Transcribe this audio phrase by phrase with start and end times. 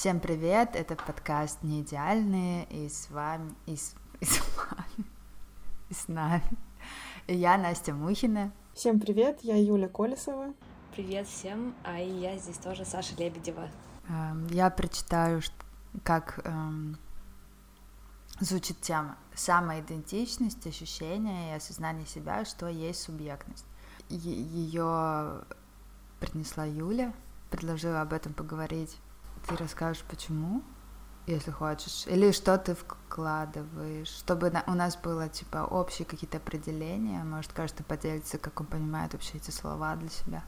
[0.00, 5.06] Всем привет, это подкаст «Не идеальные», и с вами, и с, и с вами,
[5.90, 6.56] и с нами.
[7.26, 8.50] И я Настя Мухина.
[8.72, 10.54] Всем привет, я Юля Колесова.
[10.96, 13.68] Привет всем, а и я здесь тоже Саша Лебедева.
[14.08, 15.42] Эм, я прочитаю,
[16.02, 16.96] как эм,
[18.40, 23.66] звучит тема самоидентичность, ощущение и осознание себя, что есть субъектность.
[24.08, 25.42] Ее
[26.20, 27.12] принесла Юля,
[27.50, 28.96] предложила об этом поговорить
[29.48, 30.62] ты расскажешь, почему,
[31.26, 37.52] если хочешь, или что ты вкладываешь, чтобы у нас было, типа, общие какие-то определения, может,
[37.52, 40.44] каждый поделится, как он понимает вообще эти слова для себя.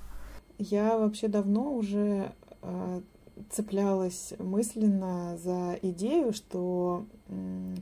[0.59, 2.32] Я вообще давно уже
[2.62, 3.01] э,
[3.51, 7.06] цеплялась мысленно за идею, что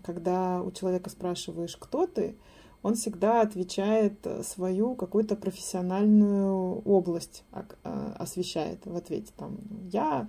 [0.04, 2.36] когда у человека спрашиваешь, кто ты,
[2.82, 9.32] он всегда отвечает свою какую-то профессиональную область, э, освещает в ответе.
[9.36, 9.58] Там,
[9.90, 10.28] я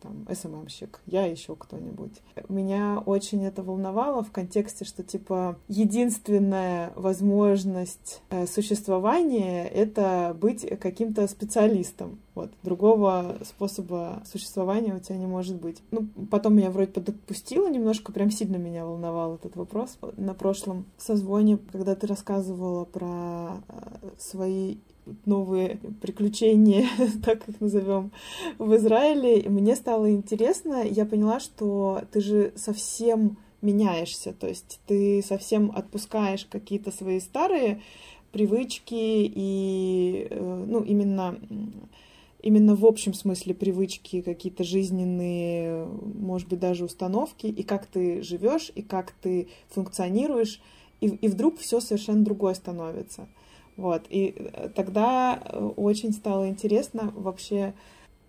[0.00, 2.20] там, СММщик, я еще кто-нибудь.
[2.48, 11.26] Меня очень это волновало в контексте, что, типа, единственная возможность э, существования— это быть каким-то
[11.28, 12.18] специалистом.
[12.34, 12.52] Вот.
[12.62, 15.82] Другого способа существования у тебя не может быть.
[15.90, 19.98] Ну, потом меня вроде подопустило немножко, прям сильно меня волновал этот вопрос.
[20.16, 24.78] На прошлом созвоне, когда ты рассказывала про э, свои
[25.24, 26.86] новые приключения,
[27.24, 28.10] так их назовем,
[28.58, 29.48] в Израиле.
[29.48, 36.46] мне стало интересно, я поняла, что ты же совсем меняешься, то есть ты совсем отпускаешь
[36.46, 37.82] какие-то свои старые
[38.32, 41.36] привычки и, э, ну, именно
[42.42, 48.72] именно в общем смысле привычки, какие-то жизненные, может быть, даже установки, и как ты живешь,
[48.74, 50.60] и как ты функционируешь,
[51.00, 53.28] и, и вдруг все совершенно другое становится.
[53.80, 54.02] Вот.
[54.10, 57.72] И э, тогда э, очень стало интересно вообще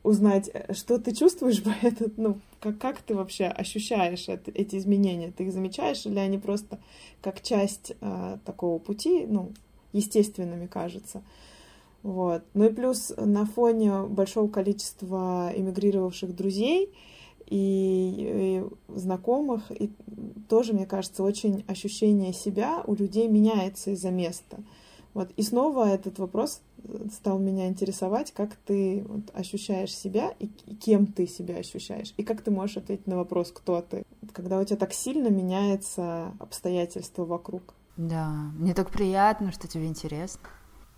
[0.01, 4.77] узнать, э, что ты чувствуешь по этот, ну, как, как ты вообще ощущаешь это, эти
[4.77, 5.33] изменения?
[5.35, 6.79] Ты их замечаешь или они просто
[7.21, 9.51] как часть э, такого пути, ну,
[9.91, 11.21] естественными кажутся?
[12.01, 12.43] Вот.
[12.53, 16.93] Ну и плюс на фоне большого количества эмигрировавших друзей
[17.47, 19.91] и, и знакомых, и
[20.47, 24.63] тоже, мне кажется, очень ощущение себя у людей меняется из-за места.
[25.13, 25.31] Вот.
[25.35, 30.75] И снова этот вопрос э, стал меня интересовать, как ты вот, ощущаешь себя и, и
[30.75, 34.63] кем ты себя ощущаешь, и как ты можешь ответить на вопрос, кто ты, когда у
[34.63, 37.73] тебя так сильно меняется обстоятельства вокруг.
[37.97, 40.41] Да, мне так приятно, что тебе интересно.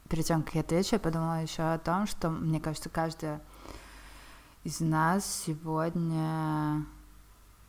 [0.09, 3.41] Перед тем, как я отвечу, я подумала еще о том, что, мне кажется, каждая
[4.63, 6.85] из нас сегодня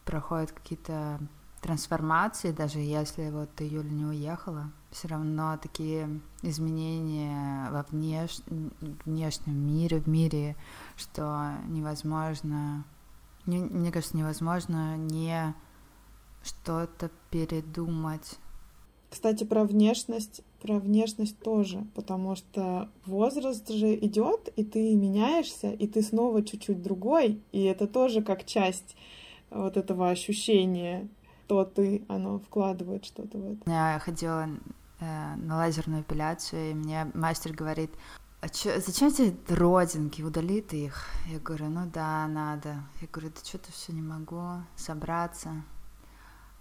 [0.05, 1.21] проходит какие-то
[1.64, 8.41] трансформации, даже если вот Юля, не уехала, все равно такие изменения во внеш...
[9.06, 10.56] внешнем мире, в мире,
[10.94, 12.84] что невозможно,
[13.47, 15.54] не, мне кажется, невозможно не
[16.42, 18.38] что-то передумать.
[19.08, 25.86] Кстати, про внешность, про внешность тоже, потому что возраст же идет, и ты меняешься, и
[25.86, 28.96] ты снова чуть-чуть другой, и это тоже как часть
[29.48, 31.08] вот этого ощущения
[31.44, 33.71] кто ты, оно вкладывает что-то в это.
[33.71, 34.49] Я ходила
[35.00, 37.91] э, на лазерную эпиляцию, и мне мастер говорит,
[38.41, 41.06] а чё, зачем тебе родинки, удали ты их?
[41.27, 42.82] Я говорю, ну да, надо.
[43.00, 45.62] Я говорю, да что-то все не могу собраться.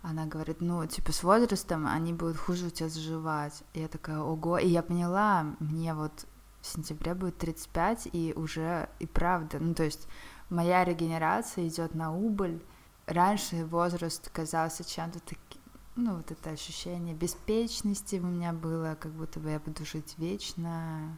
[0.01, 3.63] Она говорит, ну, типа, с возрастом они будут хуже у тебя заживать.
[3.73, 4.57] Я такая, ого.
[4.57, 6.25] И я поняла, мне вот
[6.61, 10.07] в сентябре будет 35, и уже, и правда, ну, то есть
[10.49, 12.61] моя регенерация идет на убыль,
[13.05, 15.61] раньше возраст казался чем-то таким,
[15.95, 21.17] ну, вот это ощущение беспечности у меня было, как будто бы я буду жить вечно,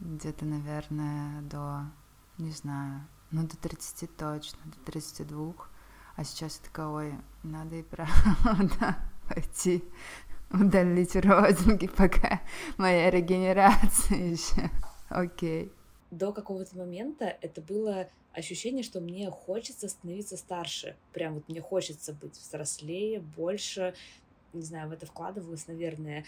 [0.00, 1.82] где-то, наверное, до,
[2.38, 5.54] не знаю, ну, до 30 точно, до 32,
[6.16, 8.96] а сейчас я такая, ой, надо и правда
[9.28, 9.84] пойти
[10.50, 12.40] удалить родинки, пока
[12.76, 14.70] моя регенерация еще,
[15.08, 15.72] окей.
[16.10, 20.96] До какого-то момента это было ощущение, что мне хочется становиться старше.
[21.12, 23.94] Прям вот мне хочется быть взрослее, больше,
[24.52, 26.24] не знаю, в это вкладывалось, наверное,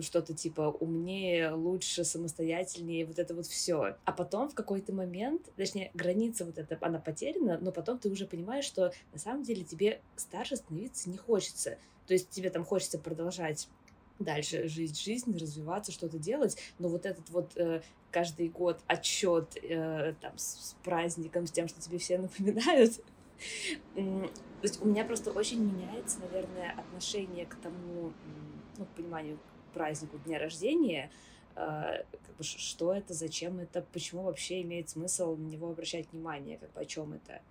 [0.00, 3.96] что-то типа умнее, лучше, самостоятельнее, вот это вот все.
[4.04, 8.26] А потом в какой-то момент, точнее, граница вот эта, она потеряна, но потом ты уже
[8.26, 11.78] понимаешь, что на самом деле тебе старше становиться не хочется.
[12.06, 13.68] То есть тебе там хочется продолжать
[14.18, 20.14] дальше жить жизнь, развиваться, что-то делать, но вот этот вот э, каждый год отчет э,
[20.20, 23.00] там с, с праздником, с тем, что тебе все напоминают.
[23.94, 24.30] То
[24.62, 28.12] есть у меня просто очень меняется, наверное, отношение к тому,
[28.78, 29.38] ну, к пониманию
[29.70, 31.10] к празднику дня рождения,
[31.54, 36.58] э, как бы, что это, зачем это, почему вообще имеет смысл на него обращать внимание,
[36.58, 37.42] как бы о чем это.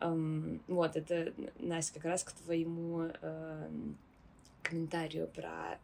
[0.00, 3.68] Эм, вот, это, Настя, как раз к твоему э,
[4.64, 5.78] комментарию про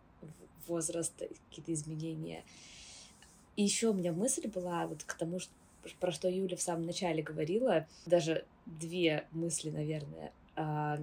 [0.67, 1.13] возраст,
[1.49, 2.45] какие-то изменения.
[3.57, 5.53] И еще у меня мысль была вот к тому, что,
[5.99, 10.33] про что Юля в самом начале говорила, даже две мысли, наверное.
[10.57, 10.97] Э,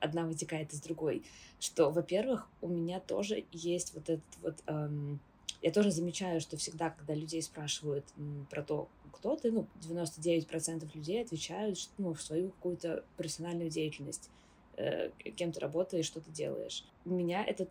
[0.00, 1.22] одна вытекает из другой,
[1.60, 4.56] что, во-первых, у меня тоже есть вот этот вот...
[4.66, 5.20] Эм,
[5.60, 8.04] я тоже замечаю, что всегда, когда людей спрашивают
[8.48, 14.47] про то, кто ты, ну, 99% людей отвечают ну, в свою какую-то профессиональную деятельность, э,
[15.36, 16.84] кем ты работаешь, что ты делаешь.
[17.04, 17.66] Меня это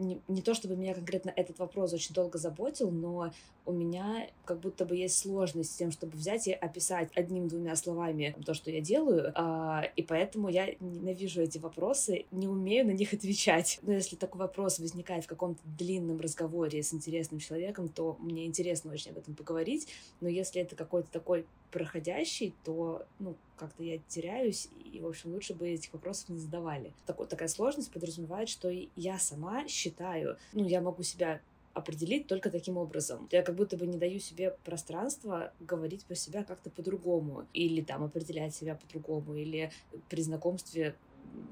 [0.00, 3.32] не, не то чтобы меня конкретно этот вопрос очень долго заботил, но
[3.66, 8.34] у меня как будто бы есть сложность с тем, чтобы взять и описать одним-двумя словами
[8.44, 13.12] то, что я делаю, а, и поэтому я ненавижу эти вопросы, не умею на них
[13.12, 13.78] отвечать.
[13.82, 18.92] Но если такой вопрос возникает в каком-то длинном разговоре с интересным человеком, то мне интересно
[18.92, 19.88] очень об этом поговорить,
[20.20, 25.54] но если это какой-то такой проходящий, то, ну, как-то я теряюсь, и, в общем, лучше
[25.54, 26.92] бы этих вопросов не задавали.
[27.06, 31.40] Так, такая сложность подразумевает, что я сама считаю, ну, я могу себя
[31.72, 33.28] определить только таким образом.
[33.30, 38.02] Я как будто бы не даю себе пространства говорить про себя как-то по-другому, или там
[38.02, 39.70] определять себя по-другому, или
[40.08, 40.96] при знакомстве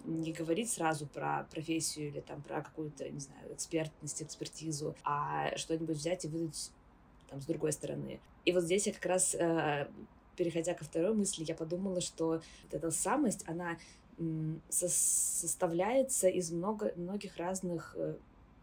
[0.04, 5.96] не говорить сразу про профессию или там про какую-то, не знаю, экспертность, экспертизу, а что-нибудь
[5.96, 6.72] взять и выдать
[7.28, 8.18] там с другой стороны.
[8.44, 9.88] И вот здесь я как раз, э,
[10.38, 12.40] переходя ко второй мысли, я подумала, что
[12.70, 13.76] эта самость, она
[14.68, 18.16] составляется из много, многих разных э,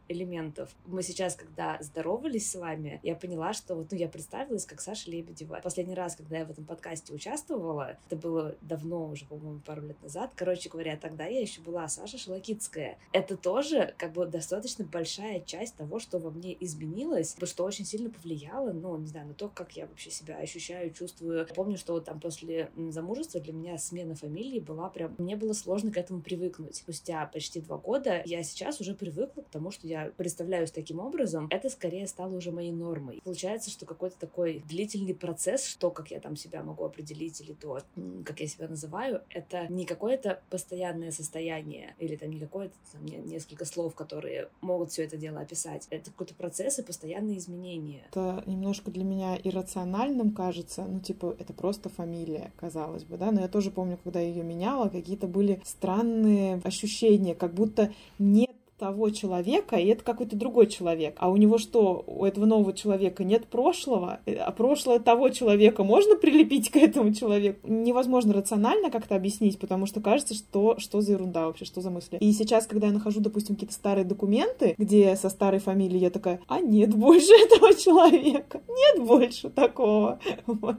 [0.08, 0.76] элементов.
[0.86, 5.10] Мы сейчас, когда здоровались с вами, я поняла, что вот, ну, я представилась как Саша
[5.12, 5.60] Лебедева.
[5.64, 10.02] Последний раз, когда я в этом подкасте участвовала, это было давно уже, по-моему, пару лет
[10.02, 10.32] назад.
[10.36, 12.98] Короче говоря, тогда я еще была Саша Шелокитская.
[13.12, 18.10] Это тоже, как бы, достаточно большая часть того, что во мне изменилось, что очень сильно
[18.10, 21.48] повлияло, ну, не знаю, на то, как я вообще себя ощущаю, чувствую.
[21.56, 25.16] Помню, что вот там после замужества для меня смена фамилии была прям...
[25.18, 26.76] Мне было сложно к этому привыкнуть.
[26.76, 31.00] Спустя почти два года я сейчас уже привыкла к тому, что я я представляюсь таким
[31.00, 33.22] образом, это скорее стало уже моей нормой.
[33.24, 37.80] Получается, что какой-то такой длительный процесс, что как я там себя могу определить или то,
[38.26, 43.66] как я себя называю, это не какое-то постоянное состояние или там не какое-то там, несколько
[43.66, 45.88] слов, которые могут все это дело описать.
[45.90, 48.04] Это какой-то процесс и постоянные изменения.
[48.10, 53.42] Это немножко для меня иррациональным кажется, ну типа это просто фамилия, казалось бы, да, но
[53.42, 59.78] я тоже помню, когда ее меняла, какие-то были странные ощущения, как будто нет того человека,
[59.78, 61.16] и это какой-то другой человек.
[61.18, 64.20] А у него что, у этого нового человека нет прошлого?
[64.26, 67.60] А прошлое того человека можно прилепить к этому человеку?
[67.64, 72.18] Невозможно рационально как-то объяснить, потому что кажется, что, что за ерунда вообще, что за мысли.
[72.20, 76.42] И сейчас, когда я нахожу, допустим, какие-то старые документы, где со старой фамилией я такая,
[76.48, 80.20] а нет больше этого человека, нет больше такого.
[80.46, 80.78] Вот.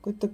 [0.00, 0.30] Какой-то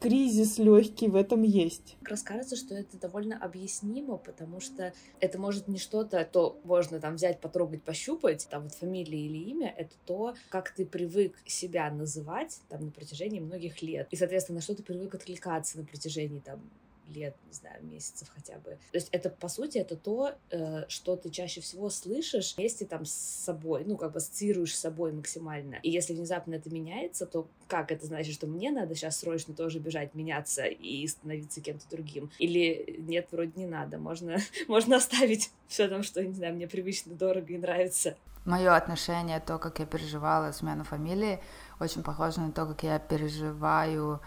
[0.00, 1.96] кризис легкий в этом есть.
[2.02, 7.16] Как кажется, что это довольно объяснимо, потому что это может не что-то, то можно там
[7.16, 12.60] взять, потрогать, пощупать, там вот фамилия или имя, это то, как ты привык себя называть
[12.68, 14.08] там на протяжении многих лет.
[14.10, 16.60] И, соответственно, на что ты привык откликаться на протяжении там
[17.08, 18.78] лет, не знаю, месяцев хотя бы.
[18.90, 23.04] То есть это, по сути, это то, э, что ты чаще всего слышишь вместе там
[23.04, 25.76] с собой, ну, как бы ассоциируешь с собой максимально.
[25.82, 29.78] И если внезапно это меняется, то как это значит, что мне надо сейчас срочно тоже
[29.78, 32.30] бежать, меняться и становиться кем-то другим?
[32.38, 34.38] Или нет, вроде не надо, можно,
[34.68, 38.16] можно оставить все там, что, не знаю, мне привычно, дорого и нравится.
[38.44, 41.40] Мое отношение, то, как я переживала смену фамилии,
[41.80, 44.20] очень похоже на то, как я переживаю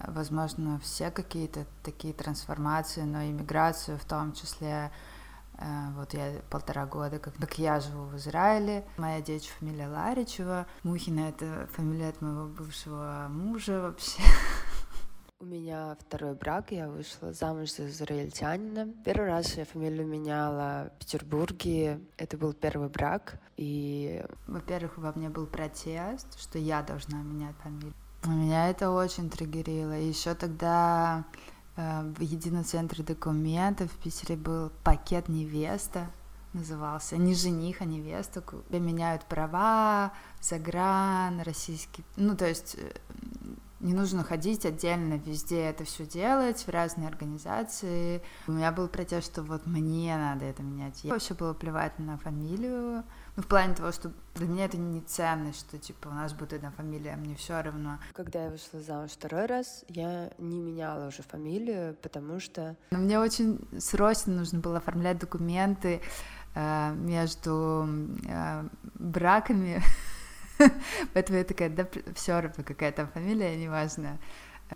[0.00, 4.90] возможно, все какие-то такие трансформации, но иммиграцию в том числе.
[5.58, 8.84] Э, вот я полтора года, как, как я живу в Израиле.
[8.96, 10.66] Моя девичья фамилия Ларичева.
[10.82, 14.22] Мухина— это фамилия от моего бывшего мужа вообще.
[15.40, 18.92] У меня второй брак, я вышла замуж за израильтянина.
[19.04, 22.00] Первый раз я фамилию меняла в Петербурге.
[22.16, 24.24] Это был первый брак, и...
[24.48, 27.94] Во-первых, во мне был протест, что я должна менять фамилию.
[28.24, 29.92] Меня это очень триггерило.
[29.92, 31.24] Еще тогда
[31.76, 36.10] э, в Едином центре документов в Питере был пакет невеста,
[36.52, 37.16] назывался.
[37.16, 38.42] Не жених, а невеста.
[38.70, 42.04] Меняют права, загран, российский.
[42.16, 42.92] Ну, то есть э,
[43.80, 48.22] не нужно ходить отдельно везде это все делать, в разные организации.
[48.48, 51.04] У меня был протест, что вот мне надо это менять.
[51.04, 53.04] Я вообще было плевать на фамилию,
[53.38, 56.54] ну, в плане того, что для меня это не ценность, что, типа, у нас будет
[56.54, 58.00] одна фамилия, мне все равно.
[58.12, 62.74] Когда я вышла замуж второй раз, я не меняла уже фамилию, потому что...
[62.90, 66.00] Но мне очень срочно нужно было оформлять документы
[66.56, 67.88] э, между
[68.26, 68.64] э,
[68.94, 69.84] браками,
[71.14, 74.18] поэтому я такая, да все равно какая там фамилия, неважно.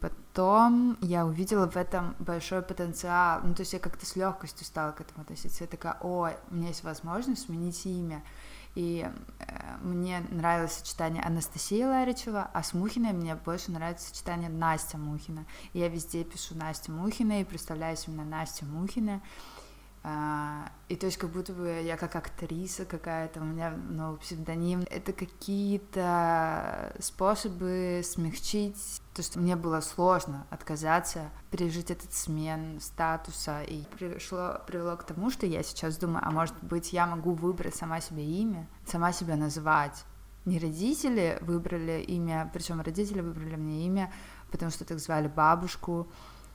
[0.00, 3.40] Потом я увидела в этом большой потенциал.
[3.42, 5.64] Ну, то есть я как-то с легкостью стала к этому относиться.
[5.64, 8.22] Я такая, ой, у меня есть возможность сменить имя.
[8.74, 9.06] И
[9.38, 15.44] э, мне нравилось сочетание Анастасии Ларичева, а с Мухиной мне больше нравится сочетание Настя Мухина.
[15.72, 19.20] И я везде пишу Настя Мухина и представляюсь именно Настя Мухина.
[20.04, 24.84] А, и то есть как будто бы я как актриса какая-то, у меня новый псевдоним.
[24.90, 33.62] Это какие-то способы смягчить то, что мне было сложно отказаться, пережить этот смен статуса.
[33.62, 37.76] И пришло, привело к тому, что я сейчас думаю, а может быть я могу выбрать
[37.76, 40.04] сама себе имя, сама себя назвать.
[40.46, 44.12] Не родители выбрали имя, причем родители выбрали мне имя,
[44.50, 46.08] потому что так звали бабушку.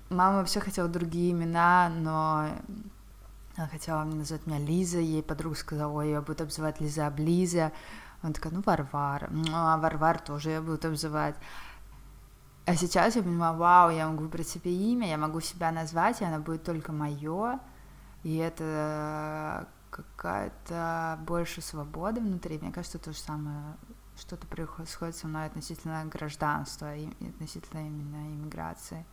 [0.10, 2.50] Мама вообще хотела другие имена, но
[3.58, 7.72] она хотела назвать меня Лиза, ей подруга сказала, ой, я буду обзывать Лиза Облиза.
[8.22, 9.28] Она такая, ну, Варвара.
[9.32, 11.36] Ну, а Варвар тоже я буду обзывать.
[12.66, 16.26] А сейчас я понимаю, вау, я могу выбрать себе имя, я могу себя назвать, и
[16.26, 17.60] оно будет только мое.
[18.24, 22.60] И это какая-то больше свобода внутри.
[22.60, 23.76] Мне кажется, то же самое
[24.20, 29.06] что-то происходит со мной относительно гражданства и относительно именно иммиграции.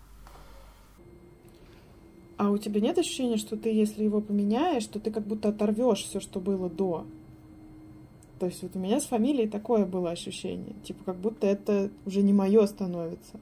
[2.36, 6.04] А у тебя нет ощущения, что ты, если его поменяешь, то ты как будто оторвешь
[6.04, 7.06] все, что было до?
[8.40, 10.74] То есть вот у меня с фамилией такое было ощущение.
[10.84, 13.38] Типа как будто это уже не мое становится.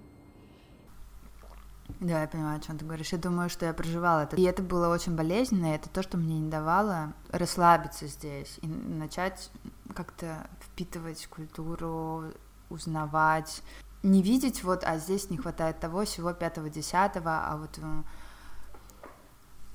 [2.01, 3.13] Да, я понимаю, о чем ты говоришь.
[3.13, 4.37] Я думаю, что я проживала это.
[4.37, 8.67] И это было очень болезненно, и это то, что мне не давало расслабиться здесь и
[8.67, 9.51] начать
[9.95, 12.33] как-то впитывать культуру,
[12.71, 13.63] узнавать,
[14.03, 18.03] не видеть вот, а здесь не хватает того, всего пятого, десятого, а вот э,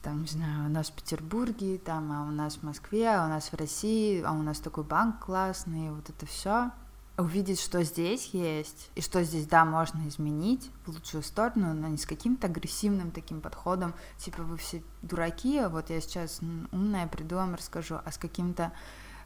[0.01, 3.29] там, не знаю, у нас в Петербурге, там, а у нас в Москве, а у
[3.29, 6.71] нас в России, а у нас такой банк классный, вот это все.
[7.17, 11.97] Увидеть, что здесь есть, и что здесь, да, можно изменить в лучшую сторону, но не
[11.97, 16.39] с каким-то агрессивным таким подходом, типа вы все дураки, а вот я сейчас
[16.71, 18.71] умная приду вам расскажу, а с каким-то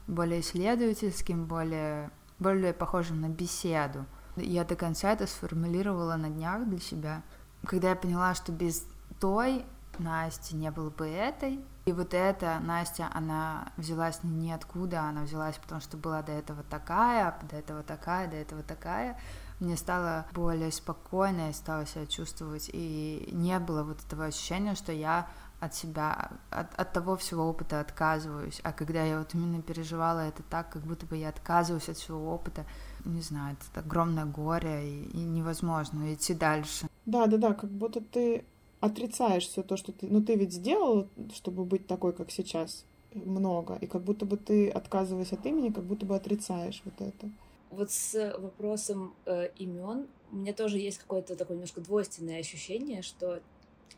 [0.06, 4.06] более исследовательским, более, более похожим на беседу.
[4.36, 7.22] Я до конца это сформулировала на днях для себя,
[7.66, 8.86] когда я поняла, что без
[9.20, 9.66] той
[9.98, 11.60] Насти не было бы этой.
[11.84, 17.36] И вот эта Настя, она взялась ниоткуда, она взялась потому, что была до этого такая,
[17.50, 19.18] до этого такая, до этого такая.
[19.58, 24.92] Мне стало более спокойно, я стала себя чувствовать, и не было вот этого ощущения, что
[24.92, 25.28] я
[25.60, 28.60] от себя, от, от того всего опыта отказываюсь.
[28.64, 32.34] А когда я вот именно переживала это так, как будто бы я отказываюсь от всего
[32.34, 32.64] опыта,
[33.04, 36.88] не знаю, это огромное горе, и, и невозможно идти дальше.
[37.06, 38.44] Да, да, да, как будто ты
[38.82, 40.08] отрицаешь все то, что ты...
[40.08, 42.84] Ну, ты ведь сделал, чтобы быть такой, как сейчас,
[43.14, 43.78] много.
[43.80, 47.30] И как будто бы ты, отказываясь от имени, как будто бы отрицаешь вот это.
[47.70, 53.40] Вот с вопросом э, имен у меня тоже есть какое-то такое немножко двойственное ощущение, что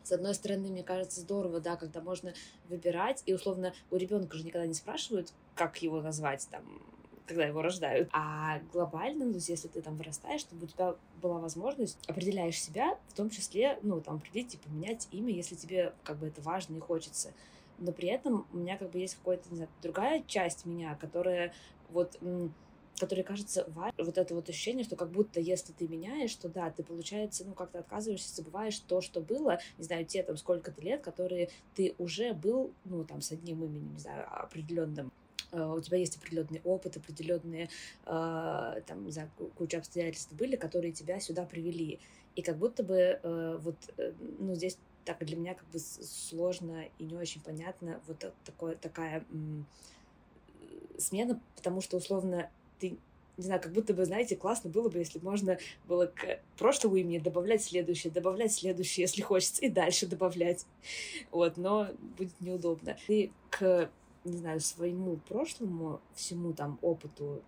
[0.03, 2.33] с одной стороны, мне кажется, здорово, да, когда можно
[2.69, 6.63] выбирать, и условно у ребенка же никогда не спрашивают, как его назвать, там,
[7.25, 8.09] когда его рождают.
[8.13, 12.61] А глобально, ну, то есть если ты там вырастаешь, чтобы у тебя была возможность, определяешь
[12.61, 16.41] себя, в том числе, ну, там, определить, типа, менять имя, если тебе, как бы, это
[16.41, 17.33] важно и хочется.
[17.77, 21.53] Но при этом у меня, как бы, есть какая-то, не знаю, другая часть меня, которая
[21.89, 22.19] вот
[22.97, 26.69] которая кажется важной, вот это вот ощущение, что как будто если ты меняешь, то да,
[26.71, 31.01] ты, получается, ну, как-то отказываешься, забываешь то, что было, не знаю, те там сколько-то лет,
[31.01, 35.11] которые ты уже был, ну, там, с одним именем, не знаю, определенным
[35.51, 37.69] у тебя есть определенный опыт, определенные
[38.05, 39.13] э, там, не
[39.55, 41.99] куча обстоятельств были, которые тебя сюда привели.
[42.35, 43.77] И как будто бы э, вот,
[44.39, 49.23] ну, здесь так для меня как бы сложно и не очень понятно вот такое, такая
[50.97, 52.49] смена, потому что условно
[52.79, 52.97] ты
[53.37, 57.19] не знаю, как будто бы, знаете, классно было бы, если можно было к прошлому имени
[57.19, 60.65] добавлять следующее, добавлять следующее, если хочется, и дальше добавлять.
[61.31, 62.97] Вот, но будет неудобно.
[63.07, 63.89] Ты к
[64.25, 67.43] не знаю, своему прошлому, всему там опыту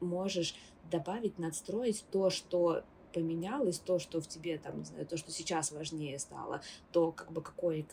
[0.00, 0.54] можешь
[0.90, 5.72] добавить, надстроить то, что поменялось, то, что в тебе там, не знаю, то, что сейчас
[5.72, 7.86] важнее стало, то, как бы, какой,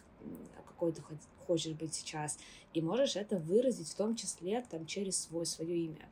[0.66, 1.02] какой ты
[1.46, 2.38] хочешь быть сейчас.
[2.74, 6.10] И можешь это выразить в том числе там через свой, свое имя.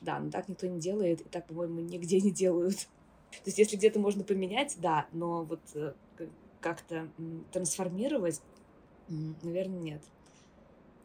[0.00, 2.76] Да, но так никто не делает, и так, по-моему, нигде не делают.
[3.30, 5.92] То есть, если где-то можно поменять, да, но вот э,
[6.60, 7.08] как-то
[7.52, 8.40] трансформировать,
[9.08, 10.02] наверное, нет.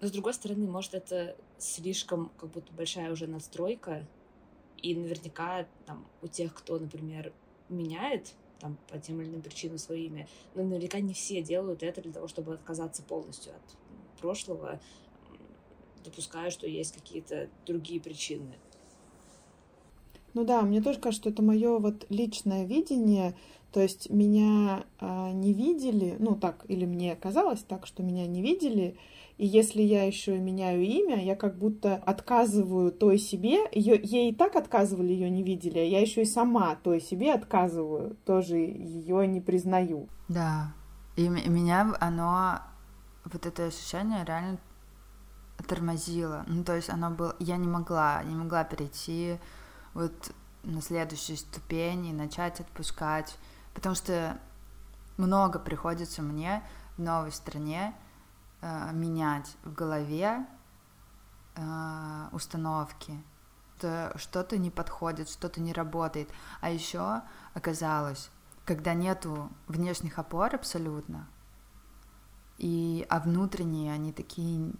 [0.01, 4.07] Но с другой стороны, может, это слишком как будто большая уже настройка,
[4.81, 7.31] и наверняка там у тех, кто, например,
[7.69, 12.01] меняет там по тем или иным причинам свое имя, но наверняка не все делают это
[12.01, 14.79] для того, чтобы отказаться полностью от прошлого,
[16.03, 18.57] допуская, что есть какие-то другие причины.
[20.33, 23.35] Ну да, мне тоже кажется, что это мое вот личное видение,
[23.71, 28.41] то есть меня а, не видели, ну так, или мне казалось так, что меня не
[28.41, 28.97] видели,
[29.37, 34.35] и если я еще меняю имя, я как будто отказываю той себе, ее, ей и
[34.35, 39.25] так отказывали, ее не видели, а я еще и сама той себе отказываю, тоже ее
[39.27, 40.07] не признаю.
[40.27, 40.73] Да,
[41.15, 42.59] и меня оно,
[43.25, 44.59] вот это ощущение реально
[45.67, 46.43] тормозило.
[46.47, 47.35] Ну, то есть оно было...
[47.39, 49.37] Я не могла, не могла перейти
[49.93, 50.33] вот
[50.63, 53.37] на следующую ступень и начать отпускать,
[53.73, 54.37] потому что
[55.17, 56.63] много приходится мне
[56.97, 57.95] в новой стране
[58.61, 60.45] э, менять в голове
[61.55, 63.21] э, установки.
[64.15, 66.29] Что-то не подходит, что-то не работает.
[66.59, 67.23] А еще
[67.55, 68.29] оказалось,
[68.63, 71.27] когда нету внешних опор абсолютно,
[72.59, 74.71] и, а внутренние они такие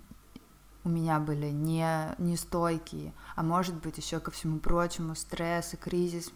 [0.84, 5.78] у меня были не, не стойкие, а может быть еще ко всему прочему стресс и
[5.78, 6.32] кризис,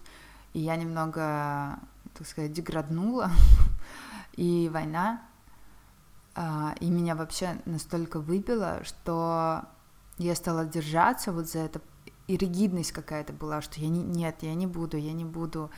[0.54, 1.80] и я немного,
[2.14, 3.32] так сказать, деграднула,
[4.34, 5.22] и война,
[6.36, 9.64] а, и меня вообще настолько выбило, что
[10.18, 11.82] я стала держаться вот за это,
[12.28, 15.72] и ригидность какая-то была, что я не, нет, я не буду, я не буду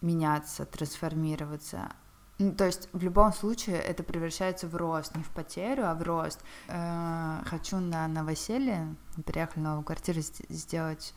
[0.00, 1.92] меняться, трансформироваться,
[2.40, 6.02] ну, то есть в любом случае это превращается в рост, не в потерю, а в
[6.02, 6.40] рост.
[6.68, 11.12] Э, хочу на новоселье, приехала в новую квартиру сделать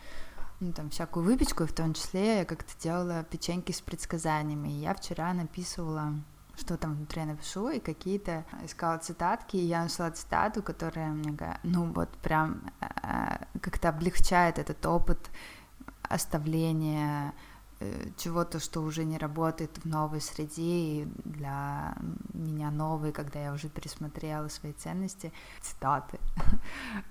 [0.59, 4.67] ну, там, всякую выпечку, и в том числе я как-то делала печеньки с предсказаниями.
[4.67, 6.13] И я вчера написывала
[6.55, 11.91] что там внутри напишу, и какие-то искала цитатки, и я нашла цитату, которая мне, ну
[11.93, 15.31] вот прям э, как-то облегчает этот опыт
[16.03, 17.52] оставления Э,
[18.17, 21.95] чего-то, что уже не работает в новой среде, и для
[22.33, 26.19] меня новой, когда я уже пересмотрела свои ценности, цитаты.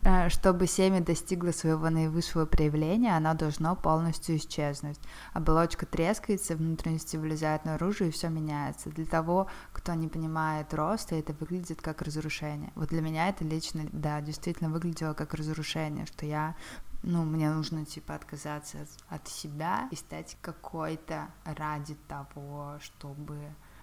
[0.04, 4.98] Э, Чтобы семя достигло своего наивысшего проявления, оно должно полностью исчезнуть.
[5.32, 8.90] Оболочка трескается, внутренности вылезают наружу, и все меняется.
[8.90, 12.72] Для того, кто не понимает роста, это выглядит как разрушение.
[12.74, 16.56] Вот для меня это лично, да, действительно выглядело как разрушение, что я
[17.02, 23.36] ну, мне нужно, типа, отказаться от себя и стать какой-то ради того, чтобы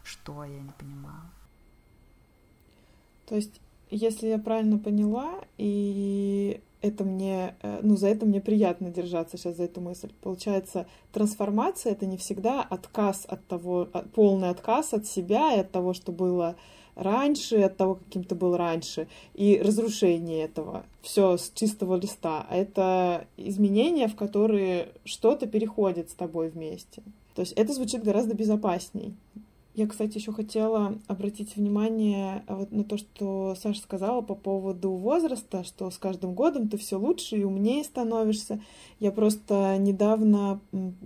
[0.04, 1.30] что, я не понимала.
[3.26, 8.90] То есть, если я правильно поняла, и это мне, э, ну, за это мне приятно
[8.90, 10.12] держаться сейчас за эту мысль.
[10.22, 15.94] Получается, трансформация— это не всегда отказ от того, полный отказ от себя и от того,
[15.94, 16.56] что было
[17.00, 20.86] раньше, от того, каким ты был раньше, и разрушение этого.
[21.02, 22.46] Все с чистого листа.
[22.50, 27.02] А это изменения, в которые что-то переходит с тобой вместе.
[27.36, 29.14] То есть это звучит гораздо безопасней.
[29.76, 34.92] Я, кстати, еще хотела обратить внимание а, вот на то, что Саша сказала по поводу
[34.92, 38.62] возраста, что с каждым годом ты все лучше и умнее становишься.
[39.00, 40.60] Я просто недавно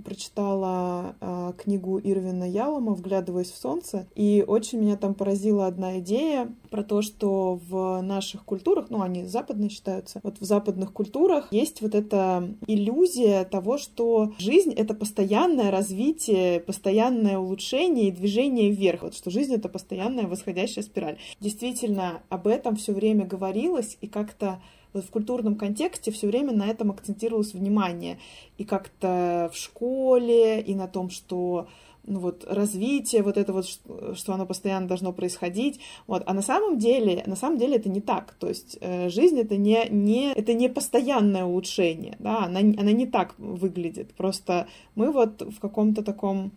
[0.03, 6.51] прочитала э, книгу Ирвина Ялома «Вглядываясь в солнце», и очень меня там поразила одна идея
[6.71, 11.81] про то, что в наших культурах, ну, они западные считаются, вот в западных культурах есть
[11.81, 19.15] вот эта иллюзия того, что жизнь— это постоянное развитие, постоянное улучшение и движение вверх, вот
[19.15, 21.17] что жизнь— это постоянная восходящая спираль.
[21.39, 24.61] Действительно, об этом все время говорилось, и как-то
[24.93, 28.19] вот в культурном контексте все время на этом акцентировалось внимание.
[28.57, 31.67] И как-то в школе, и на том, что
[32.05, 36.77] ну вот развитие, вот это вот, что оно постоянно должно происходить, вот, а на самом
[36.77, 40.53] деле, на самом деле это не так, то есть э, жизнь это не, не, это
[40.53, 46.51] не постоянное улучшение, да, она, она не так выглядит, просто мы вот в каком-то таком,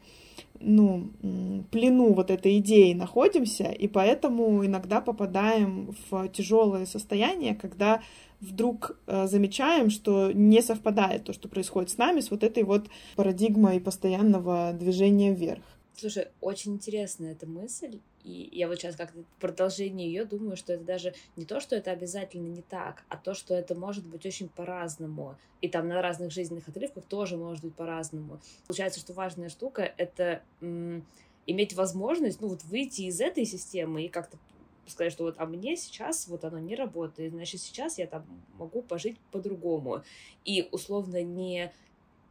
[0.61, 1.11] ну,
[1.71, 8.03] плену вот этой идеи находимся, и поэтому иногда попадаем в тяжелое состояние, когда
[8.41, 12.87] вдруг э, замечаем, что не совпадает то, что происходит с нами, с вот этой вот
[13.17, 15.63] парадигмой постоянного движения вверх.
[15.97, 20.73] Слушай, очень интересная эта мысль, и я вот сейчас как-то в продолжении ее думаю, что
[20.73, 24.27] это даже не то, что это обязательно не так, а то, что это может быть
[24.27, 25.37] очень по-разному.
[25.61, 28.41] И там на разных жизненных отрывках тоже может быть по-разному.
[28.67, 31.07] Получается, что важная штука— это м-
[31.47, 34.39] иметь возможность, ну вот выйти из этой системы и как-то
[34.89, 38.25] сказать, что вот, а мне сейчас вот оно не работает, значит, сейчас я там
[38.59, 40.03] могу пожить по-другому.
[40.45, 41.73] И условно не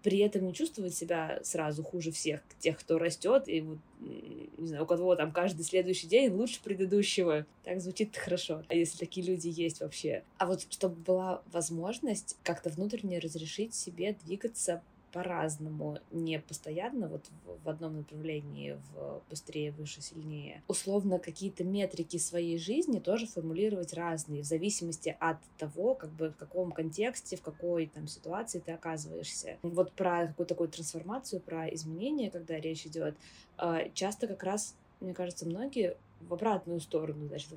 [0.05, 4.83] при этом не чувствовать себя сразу хуже всех, тех, кто растет, и вот, не знаю,
[4.83, 7.47] у кого там каждый следующий день лучше предыдущего.
[7.63, 10.21] Так звучит хорошо, а если такие люди есть вообще.
[10.37, 14.83] А вот чтобы была возможность как-то внутренне разрешить себе двигаться
[15.15, 20.61] по-разному, не постоянно вот в, в одном направлении, в быстрее, выше, сильнее.
[20.67, 26.35] Условно, какие-то метрики своей жизни тоже формулировать разные, в зависимости от того, как бы в
[26.35, 29.57] каком контексте, в какой там ситуации ты оказываешься.
[29.61, 33.15] Вот про какую-то такую трансформацию, про изменения, когда речь идет,
[33.57, 37.53] а, часто как раз, мне кажется, многие в обратную сторону, значит,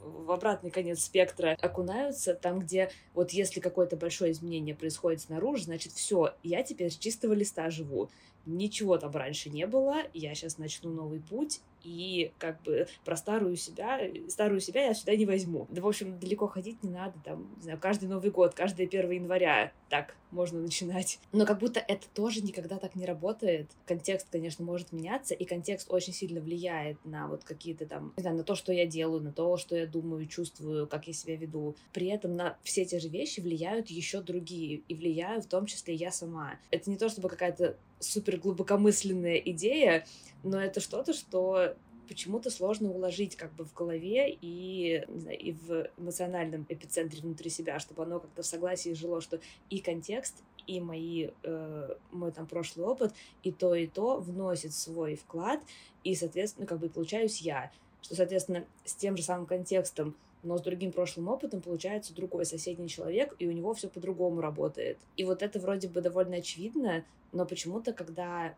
[0.00, 5.92] в обратный конец спектра окунаются, там, где вот если какое-то большое изменение происходит снаружи, значит,
[5.92, 8.10] все, я теперь с чистого листа живу.
[8.46, 13.56] Ничего там раньше не было, я сейчас начну новый путь, и как бы про старую
[13.56, 15.66] себя, старую себя я сюда не возьму.
[15.70, 19.10] Да, в общем, далеко ходить не надо, там, не знаю, каждый Новый год, каждое 1
[19.10, 21.18] января, так можно начинать.
[21.32, 23.70] Но как будто это тоже никогда так не работает.
[23.86, 28.36] Контекст, конечно, может меняться, и контекст очень сильно влияет на вот какие-то там, не знаю,
[28.36, 31.76] на то, что я делаю, на то, что я думаю, чувствую, как я себя веду.
[31.92, 35.94] При этом на все те же вещи влияют еще другие, и влияю в том числе
[35.94, 36.58] я сама.
[36.70, 40.06] Это не то, чтобы какая-то супер глубокомысленная идея,
[40.42, 41.76] но это что-то, что
[42.08, 47.78] почему-то сложно уложить как бы в голове и, знаю, и в эмоциональном эпицентре внутри себя,
[47.78, 49.38] чтобы оно как-то в согласии жило, что
[49.70, 55.14] и контекст, и мои, э, мой там прошлый опыт, и то, и то вносит свой
[55.14, 55.62] вклад,
[56.02, 57.70] и, соответственно, как бы получаюсь я.
[58.02, 62.88] Что, соответственно, с тем же самым контекстом но с другим прошлым опытом получается другой соседний
[62.88, 64.98] человек, и у него все по-другому работает.
[65.16, 68.54] И вот это вроде бы довольно очевидно, но почему-то, когда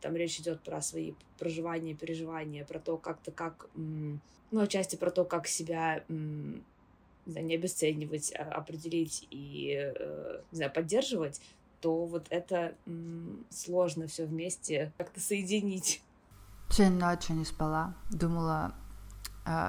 [0.00, 5.24] там речь идет про свои проживания, переживания, про то, как-то как, ну, отчасти про то,
[5.24, 6.62] как себя не,
[7.26, 11.40] знаю, не обесценивать, а определить и, э, не знаю, поддерживать,
[11.80, 12.74] то вот это
[13.50, 16.02] сложно все вместе как-то соединить.
[16.70, 18.74] Сегодня ночью не спала, думала,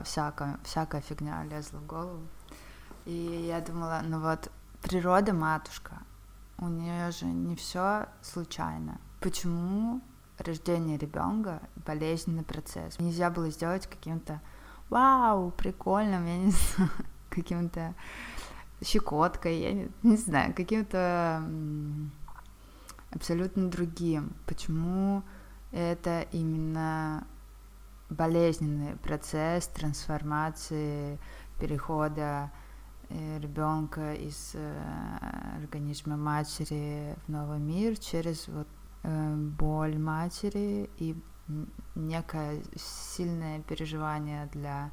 [0.04, 2.24] всякая, всякая фигня лезла в голову.
[3.06, 5.98] И я думала, ну вот, природа матушка,
[6.58, 9.00] у нее же не все случайно.
[9.20, 10.02] Почему
[10.38, 13.00] рождение ребенка болезненный процесс?
[13.00, 14.42] Нельзя было сделать каким-то
[14.90, 16.92] вау, прикольным, я не знаю,
[17.30, 17.94] каким-то
[18.84, 21.44] щекоткой, я не, не знаю, каким-то
[23.12, 24.34] абсолютно другим.
[24.46, 25.24] Почему
[25.72, 27.26] это именно
[28.14, 31.20] болезненный процесс трансформации,
[31.60, 32.52] перехода
[33.10, 38.68] э, ребенка из э, организма матери в новый мир через вот
[39.04, 41.16] э, боль матери и
[41.96, 44.92] некое сильное переживание для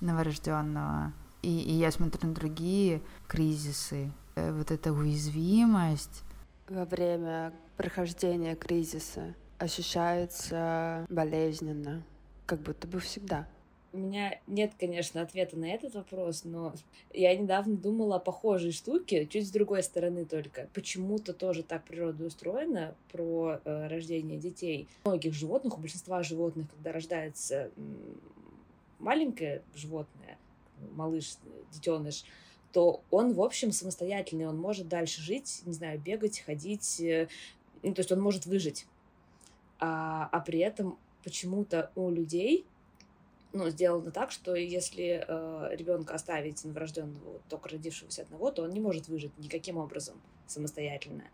[0.00, 1.12] новорожденного.
[1.42, 6.22] И, и я смотрю на другие кризисы, вот эта уязвимость.
[6.68, 12.02] Во время прохождения кризиса ощущается болезненно
[12.48, 13.46] как будто бы всегда.
[13.92, 16.74] У меня нет, конечно, ответа на этот вопрос, но
[17.12, 20.68] я недавно думала о похожей штуке, чуть с другой стороны только.
[20.74, 24.88] Почему-то тоже так природа устроена про э, рождение детей.
[25.04, 27.70] У многих животных, у большинства животных, когда рождается
[28.98, 30.38] маленькое животное,
[30.92, 31.36] малыш,
[31.72, 32.24] детеныш,
[32.72, 37.28] то он, в общем, самостоятельный, он может дальше жить, не знаю, бегать, ходить, э,
[37.82, 38.86] ну, то есть он может выжить.
[39.80, 42.64] А, а при этом почему-то у людей
[43.52, 48.80] ну, сделано так, что если э, ребенка оставить новорожденного, только родившегося одного, то он не
[48.80, 51.24] может выжить никаким образом самостоятельно.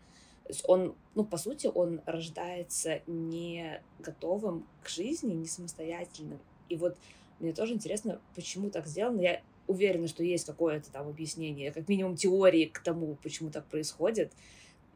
[0.43, 6.39] То есть он, ну, по сути, он рождается не готовым к жизни, не самостоятельным.
[6.67, 6.97] И вот
[7.39, 9.21] мне тоже интересно, почему так сделано.
[9.21, 14.33] Я уверена, что есть какое-то там объяснение, как минимум теории к тому, почему так происходит,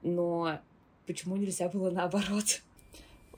[0.02, 0.60] но
[1.08, 2.62] почему нельзя было наоборот?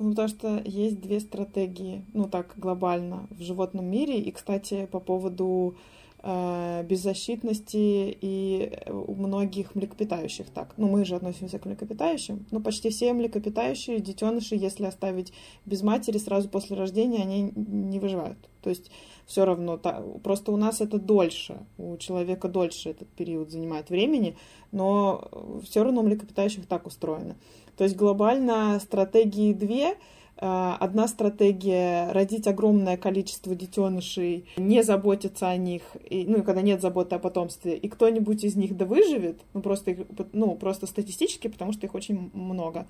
[0.02, 4.20] Ну, потому что есть две стратегии, ну так, глобально в животном мире.
[4.20, 5.76] И, кстати, по поводу
[6.24, 10.74] э, беззащитности и у многих млекопитающих так.
[10.78, 12.48] Ну, мы же относимся к млекопитающим.
[12.50, 15.34] Но почти все млекопитающие, детеныши, если оставить
[15.68, 18.40] без матери сразу после рождения, они не выживают.
[18.64, 18.90] То есть
[19.28, 19.80] все равно,
[20.24, 24.36] просто у нас это дольше, у человека дольше этот период занимает времени,
[24.72, 25.30] но
[25.64, 27.36] все равно у млекопитающих так устроено.
[27.78, 29.96] То есть глобально стратегии две.
[30.44, 36.82] А, одна стратегия— родить огромное количество детенышей, не заботиться о них, и, ну, когда нет
[36.82, 39.96] заботы о потомстве, и кто-нибудь из них да выживет, ну, просто,
[40.34, 42.88] ну, просто статистически, потому что их очень много.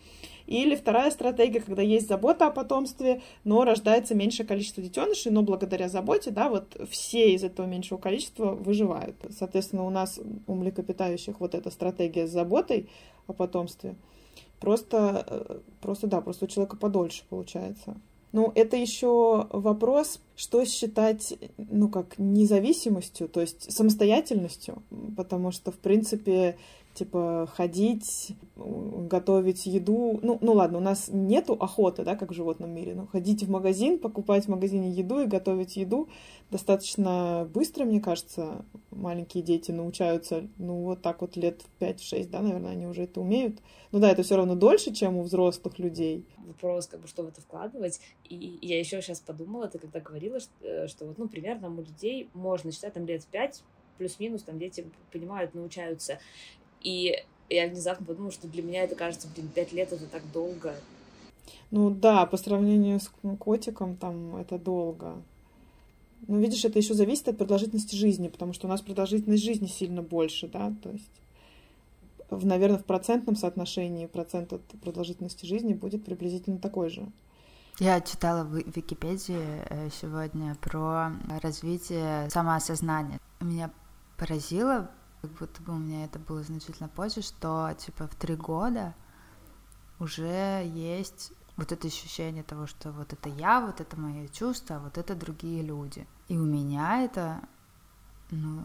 [0.47, 5.89] Или вторая стратегия, когда есть забота о потомстве, но рождается меньшее количество детенышей, но благодаря
[5.89, 9.17] заботе, да, вот все из этого меньшего количества выживают.
[9.37, 12.87] Соответственно, у нас, у млекопитающих, вот эта стратегия с заботой
[13.27, 13.95] о потомстве—
[14.62, 17.97] Просто, э, просто да, просто у человека подольше получается.
[18.32, 24.82] Ну, это еще вопрос, что считать, ну, как независимостью, то есть самостоятельностью,
[25.15, 26.58] потому что, в принципе,
[26.95, 30.19] типа ходить, готовить еду.
[30.23, 32.95] Ну, ну ладно, у нас нету охоты, да, как в животном мире.
[32.95, 36.10] Но ходить в магазин, покупать в магазине еду и готовить еду
[36.51, 42.41] достаточно быстро, мне кажется, маленькие дети научаются, ну, вот так вот лет в 5-6, да,
[42.41, 43.60] наверное, они уже это умеют.
[43.93, 46.25] Ну да, это все равно дольше, чем у взрослых людей.
[46.45, 48.01] Вопрос, как бы, что в это вкладывать.
[48.30, 51.81] И я еще сейчас подумала, ты когда говорила, что, э, что вот, ну, примерно у
[51.81, 53.63] людей можно считать там лет 5
[53.97, 56.19] плюс-минус, там дети понимают, научаются.
[56.81, 57.15] И
[57.49, 60.75] я внезапно подумала, что для меня это кажется, блин, пять лет это так долго.
[61.69, 65.21] Ну да, по сравнению с котиком там это долго.
[66.27, 70.03] Но видишь, это еще зависит от продолжительности жизни, потому что у нас продолжительность жизни сильно
[70.03, 71.09] больше, да, то есть,
[72.29, 77.07] в, наверное, в процентном соотношении процент от продолжительности жизни будет приблизительно такой же.
[77.81, 83.19] Я читала в Википедии э, сегодня про развитие самоосознания.
[83.39, 83.71] Меня
[84.17, 84.91] поразило
[85.23, 88.93] как будто бы у меня это было значительно позже, что типа в три года
[89.97, 94.79] уже есть вот это ощущение того, что вот это я, вот это мои чувства, а
[94.79, 96.05] вот это другие люди.
[96.27, 97.41] И у меня это,
[98.29, 98.61] ну,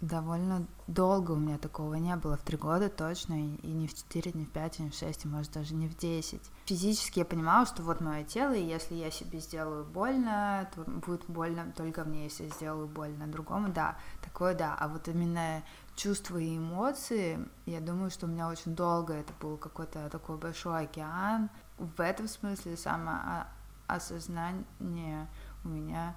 [0.00, 4.30] довольно долго у меня такого не было, в три года точно, и не в четыре,
[4.34, 6.42] не в пять, не в шесть, и может даже не в десять.
[6.66, 11.24] Физически я понимала, что вот мое тело, и если я себе сделаю больно, то будет
[11.28, 15.62] больно только мне, если я сделаю больно другому, да, такое да, а вот именно
[15.94, 20.82] чувства и эмоции, я думаю, что у меня очень долго это был какой-то такой большой
[20.84, 21.48] океан.
[21.78, 25.26] В этом смысле самоосознание
[25.64, 26.14] у меня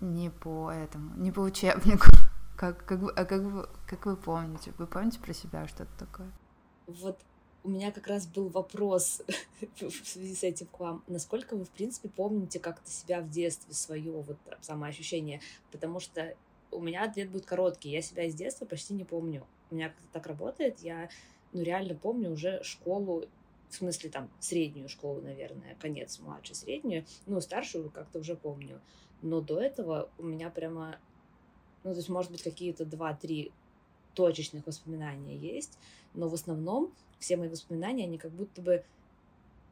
[0.00, 2.06] не по этому, не по учебнику.
[2.56, 4.72] Как, как, а как, вы, как вы помните?
[4.78, 6.30] Вы помните про себя что-то такое?
[6.86, 7.18] Вот
[7.64, 9.22] у меня как раз был вопрос
[9.80, 11.02] в связи с этим к вам.
[11.08, 15.40] Насколько вы, в принципе, помните как-то себя в детстве, свое вот самоощущение?
[15.72, 16.36] Потому что
[16.70, 17.90] у меня ответ будет короткий.
[17.90, 19.46] Я себя из детства почти не помню.
[19.70, 20.80] У меня как-то так работает.
[20.80, 21.08] Я,
[21.52, 23.24] ну, реально помню уже школу,
[23.70, 27.06] в смысле, там, среднюю школу, наверное, конец младшей, среднюю.
[27.26, 28.80] Ну, старшую как-то уже помню.
[29.24, 30.98] Но до этого у меня прямо,
[31.82, 33.50] ну, то есть, может быть, какие-то два-три
[34.14, 35.78] точечных воспоминания есть,
[36.14, 38.84] но в основном все мои воспоминания, они как будто бы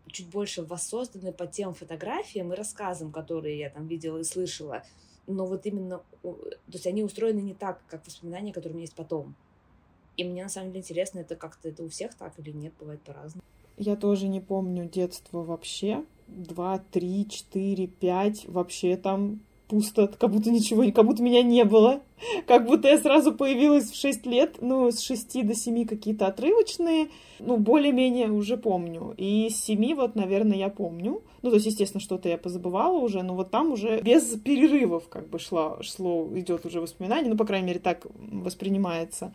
[0.09, 4.83] чуть больше воссозданы по тем фотографиям и рассказам, которые я там видела и слышала
[5.27, 6.37] но вот именно, то
[6.73, 9.35] есть они устроены не так, как воспоминания, которые у меня есть потом.
[10.17, 13.01] И мне на самом деле интересно, это как-то это у всех так или нет, бывает
[13.03, 13.43] по-разному.
[13.79, 16.05] Я тоже не помню детство вообще.
[16.37, 18.45] Два, три, четыре, пять.
[18.49, 19.41] Вообще там
[19.73, 22.03] пусто, как будто ничего, как будто меня не было,
[22.47, 27.09] как будто я сразу появилась в 6 лет, ну, с 6 до 7 какие-то отрывочные,
[27.39, 29.15] ну, более-менее уже помню.
[29.17, 31.23] И с 7 вот, наверное, я помню.
[31.41, 35.31] Ну, то есть, естественно, что-то я позабывала уже, но вот там уже без перерывов как
[35.31, 39.35] бы шло, шло идет уже воспоминание, ну, по крайней мере, так воспринимается.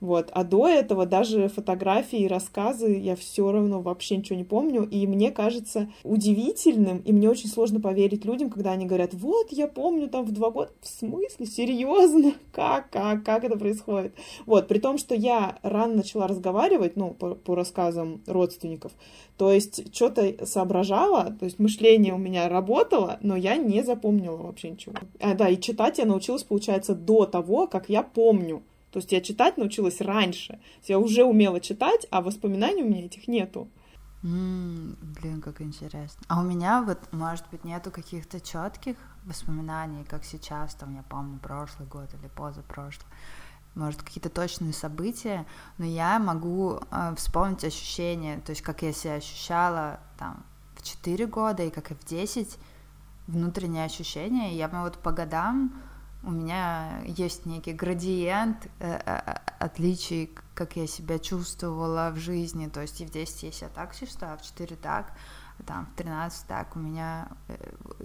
[0.00, 0.30] Вот.
[0.32, 4.82] А до этого даже фотографии и рассказы я все равно вообще ничего не помню.
[4.82, 9.66] И мне кажется удивительным, и мне очень сложно поверить людям, когда они говорят, вот, я
[9.66, 10.72] помню там в два года.
[10.80, 11.46] В смысле?
[11.46, 12.34] Серьезно?
[12.52, 12.90] Как?
[12.90, 13.24] Как?
[13.24, 14.14] Как это происходит?
[14.46, 14.68] Вот.
[14.68, 18.92] При том, что я рано начала разговаривать, ну, по, по рассказам родственников,
[19.36, 24.70] то есть что-то соображала, то есть мышление у меня работало, но я не запомнила вообще
[24.70, 24.94] ничего.
[25.20, 28.62] А, да, и читать я научилась, получается, до того, как я помню.
[28.94, 30.60] То есть я читать научилась раньше.
[30.84, 33.68] Я уже умела читать, а воспоминаний у меня этих нету.
[34.22, 36.22] Mm, блин, как интересно.
[36.28, 41.40] А у меня вот, может быть, нету каких-то четких воспоминаний, как сейчас, там, я помню,
[41.40, 43.08] прошлый год или позапрошлый.
[43.74, 45.44] Может, какие-то точные события,
[45.76, 51.26] но я могу э, вспомнить ощущения, то есть как я себя ощущала там в 4
[51.26, 52.58] года и как и в 10,
[53.26, 54.56] внутренние ощущения.
[54.56, 55.72] Я вот по годам
[56.26, 62.68] у меня есть некий градиент э, э, отличий, как я себя чувствовала в жизни.
[62.68, 65.12] То есть и в 10 я себя так чувствую, а в 4 так,
[65.66, 66.76] там, в 13 так.
[66.76, 67.56] У меня э,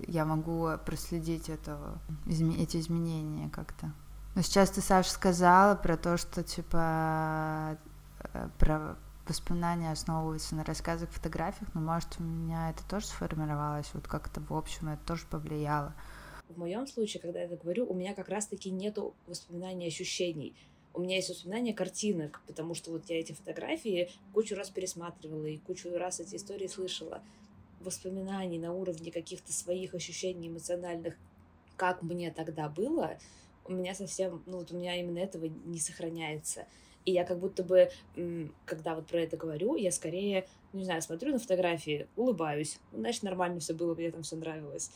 [0.08, 3.91] я могу проследить это, эти изменения как-то.
[4.36, 7.77] Но сейчас ты, Саша, сказала про то, что, типа,
[8.58, 8.95] про
[9.27, 14.53] воспоминания основываются на рассказах, фотографиях, но, может, у меня это тоже сформировалось, вот как-то, в
[14.53, 15.93] общем, это тоже повлияло.
[16.49, 20.55] В моем случае, когда я это говорю, у меня как раз-таки нету воспоминаний ощущений.
[20.95, 25.57] У меня есть воспоминания картинок, потому что вот я эти фотографии кучу раз пересматривала и
[25.57, 27.21] кучу раз эти истории слышала.
[27.79, 31.15] Воспоминаний на уровне каких-то своих ощущений эмоциональных,
[31.77, 33.19] как мне тогда было,
[33.65, 36.65] у меня совсем, ну вот у меня именно этого не сохраняется.
[37.05, 37.89] И я как будто бы,
[38.65, 43.23] когда вот про это говорю, я скорее, не знаю, смотрю на фотографии, улыбаюсь, ну, значит,
[43.23, 44.91] нормально все было, мне там все нравилось.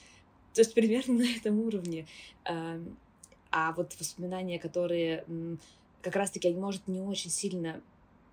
[0.53, 2.07] То есть примерно на этом уровне.
[2.45, 5.25] А вот воспоминания, которые
[6.01, 7.81] как раз-таки, они, может, не очень сильно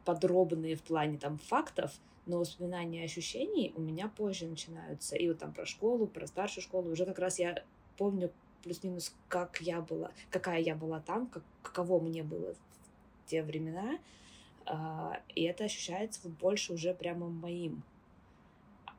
[0.05, 1.93] подробные в плане там фактов,
[2.27, 5.17] но воспоминания ощущений у меня позже начинаются.
[5.17, 7.63] И вот там про школу, про старшую школу, уже как раз я
[7.97, 8.31] помню
[8.63, 13.99] плюс-минус, как я была, какая я была там, как, каково мне было в те времена.
[14.67, 17.83] А, и это ощущается больше уже прямо моим.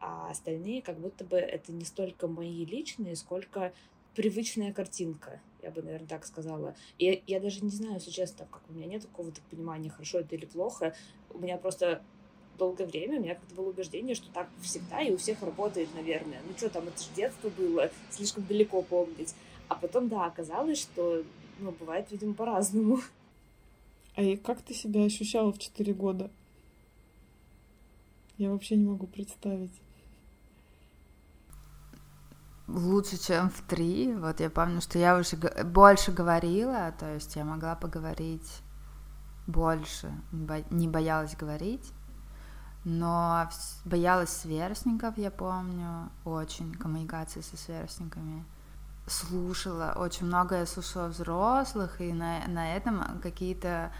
[0.01, 3.71] А остальные как будто бы это не столько мои личные, сколько
[4.15, 6.75] привычная картинка, я бы, наверное, так сказала.
[6.97, 10.35] И я даже не знаю, если честно, как у меня нет какого-то понимания, хорошо это
[10.35, 10.95] или плохо.
[11.29, 12.01] У меня просто
[12.57, 16.41] долгое время у меня как-то было убеждение, что так всегда и у всех работает, наверное.
[16.47, 19.35] Ну что там, это же детство было, слишком далеко помнить.
[19.67, 21.23] А потом, да, оказалось, что,
[21.59, 22.99] ну, бывает, видимо, по-разному.
[24.13, 26.29] А и как ты себя ощущала в четыре года?
[28.37, 29.71] Я вообще не могу представить
[32.73, 34.13] лучше, чем в три.
[34.15, 38.61] Вот я помню, что я уже больше говорила, то есть я могла поговорить
[39.47, 40.11] больше,
[40.69, 41.91] не боялась говорить,
[42.83, 43.49] но
[43.85, 48.45] боялась сверстников, я помню, очень, коммуникации со сверстниками.
[49.07, 53.91] Слушала, очень много я слушала взрослых, и на, на этом какие-то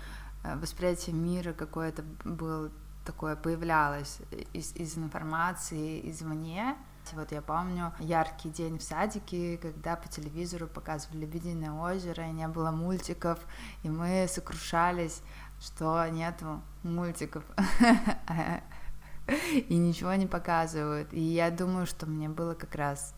[0.43, 2.71] э, восприятия мира какое-то было
[3.03, 4.19] такое появлялось
[4.53, 6.77] из, из информации извне,
[7.13, 12.47] вот я помню яркий день в садике, когда по телевизору показывали «Лебединое озеро», и не
[12.47, 13.39] было мультиков,
[13.83, 15.21] и мы сокрушались,
[15.59, 17.43] что нету мультиков,
[19.27, 21.13] и ничего не показывают.
[21.13, 23.13] И я думаю, что мне было как раз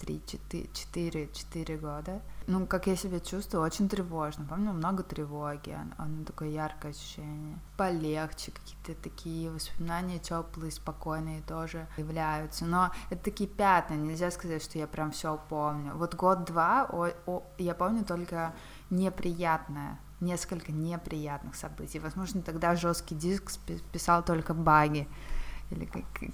[0.00, 2.20] 3-4 года.
[2.50, 4.46] Ну, как я себя чувствую, очень тревожно.
[4.46, 7.58] Помню, много тревоги, оно такое яркое ощущение.
[7.76, 12.64] Полегче, какие-то такие воспоминания теплые, спокойные тоже являются.
[12.64, 15.92] Но это такие пятна, нельзя сказать, что я прям все помню.
[15.94, 16.88] Вот год-два
[17.58, 18.54] я помню только
[18.88, 21.98] неприятное, несколько неприятных событий.
[21.98, 23.60] Возможно, тогда жесткий диск
[23.92, 25.06] писал только баги,
[25.70, 25.84] или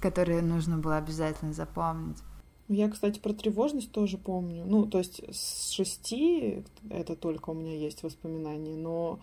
[0.01, 2.23] которые нужно было обязательно запомнить.
[2.67, 4.63] Я, кстати, про тревожность тоже помню.
[4.65, 9.19] Ну, то есть с шести это только у меня есть воспоминания, но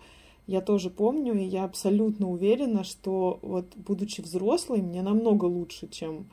[0.47, 6.29] я тоже помню, и я абсолютно уверена, что вот будучи взрослой, мне намного лучше, чем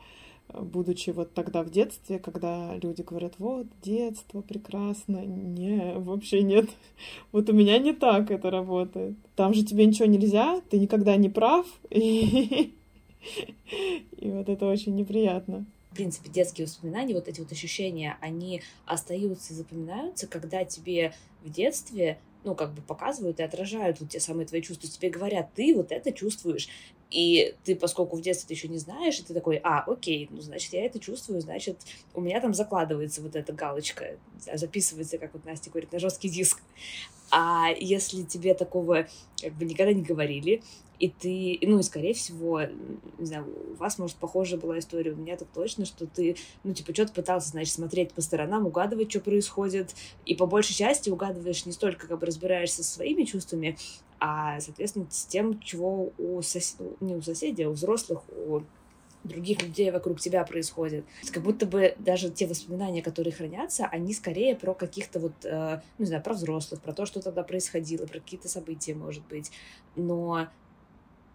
[0.51, 5.27] э, будучи вот тогда в детстве, когда люди говорят, вот, детство прекрасно.
[5.27, 6.71] Не, вообще нет.
[7.33, 9.17] Вот у меня не так это работает.
[9.35, 12.73] Там же тебе ничего нельзя, ты никогда не прав, и,
[14.17, 19.53] и вот это очень неприятно в принципе, детские воспоминания, вот эти вот ощущения, они остаются
[19.53, 24.47] и запоминаются, когда тебе в детстве ну, как бы показывают и отражают вот те самые
[24.47, 24.89] твои чувства.
[24.89, 26.69] Тебе говорят, ты вот это чувствуешь.
[27.11, 30.41] И ты, поскольку в детстве ты еще не знаешь, и ты такой, а, окей, ну,
[30.41, 31.77] значит, я это чувствую, значит,
[32.15, 34.17] у меня там закладывается вот эта галочка,
[34.55, 36.63] записывается, как вот Настя говорит, на жесткий диск.
[37.31, 39.07] А если тебе такого
[39.41, 40.63] как бы никогда не говорили,
[41.01, 42.61] и ты, ну и скорее всего,
[43.19, 46.75] не знаю, у вас, может, похожая была история, у меня так точно, что ты, ну,
[46.75, 49.95] типа, что-то пытался, значит, смотреть по сторонам, угадывать, что происходит,
[50.27, 53.79] и по большей части угадываешь не столько, как бы разбираешься со своими чувствами,
[54.21, 58.61] а, соответственно, с тем, чего у соседей, не у соседей, а у взрослых, у
[59.25, 61.07] других людей вокруг тебя происходит.
[61.33, 66.05] Как будто бы даже те воспоминания, которые хранятся, они скорее про каких-то вот, э, ну,
[66.05, 69.51] не знаю, про взрослых, про то, что тогда происходило, про какие-то события, может быть.
[69.97, 70.49] Но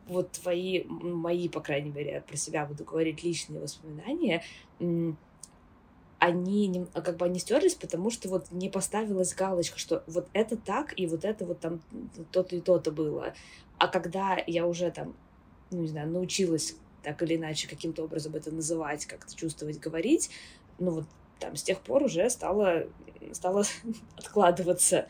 [0.08, 4.44] вот твои, мои, по крайней мере, про себя буду говорить, личные воспоминания,
[6.20, 10.98] они как бы они стерлись, потому что вот не поставилась галочка, что вот это так,
[10.98, 11.82] и вот это вот там
[12.32, 13.34] то-то и то-то было.
[13.78, 15.16] А когда я уже там,
[15.72, 20.32] ну, не знаю, научилась так или иначе каким-то образом это называть, как-то чувствовать, говорить,
[20.80, 21.06] ну вот
[21.40, 22.88] там с тех пор уже стало,
[23.32, 23.64] стало
[24.18, 25.08] откладываться.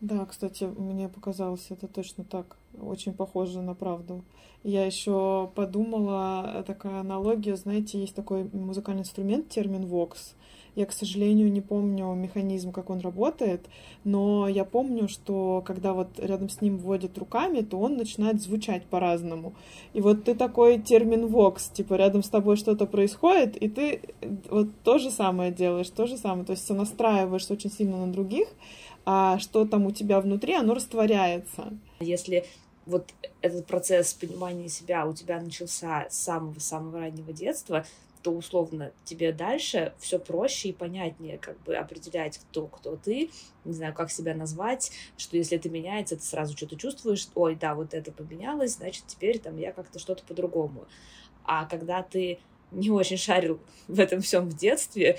[0.00, 4.22] Да, кстати, мне показалось это точно так, очень похоже на правду.
[4.62, 10.34] Я еще подумала, такая аналогия, знаете, есть такой музыкальный инструмент, термин Vox.
[10.76, 13.66] Я, к сожалению, не помню механизм, как он работает,
[14.04, 18.86] но я помню, что когда вот рядом с ним вводят руками, то он начинает звучать
[18.86, 19.54] по-разному.
[19.92, 24.02] И вот ты такой термин vox, типа рядом с тобой что-то происходит, и ты
[24.48, 26.44] вот то же самое делаешь, то же самое.
[26.44, 28.46] То есть настраиваешь очень сильно на других,
[29.10, 31.72] а что там у тебя внутри, оно растворяется.
[32.00, 32.44] Если
[32.84, 33.08] вот
[33.40, 37.86] этот процесс понимания себя у тебя начался с самого-самого раннего детства,
[38.22, 43.30] то условно тебе дальше все проще и понятнее как бы определять, кто кто ты,
[43.64, 47.74] не знаю, как себя назвать, что если это меняется, ты сразу что-то чувствуешь, ой, да,
[47.74, 50.84] вот это поменялось, значит, теперь там я как-то что-то по-другому.
[51.44, 52.40] А когда ты
[52.72, 55.18] не очень шарил в этом всем в детстве,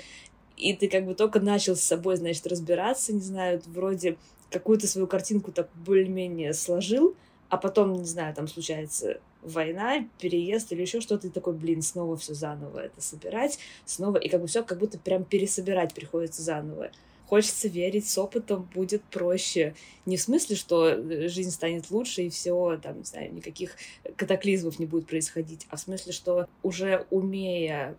[0.60, 4.16] и ты как бы только начал с собой, значит, разбираться, не знаю, вроде
[4.50, 7.14] какую-то свою картинку так более-менее сложил,
[7.48, 12.16] а потом, не знаю, там случается война, переезд или еще что-то, и такой, блин, снова
[12.16, 16.90] все заново это собирать, снова, и как бы все как будто прям пересобирать приходится заново.
[17.26, 19.76] Хочется верить, с опытом будет проще.
[20.04, 23.76] Не в смысле, что э, жизнь станет лучше и все, там, не знаю, никаких
[24.16, 27.96] катаклизмов не будет происходить, а в смысле, что уже умея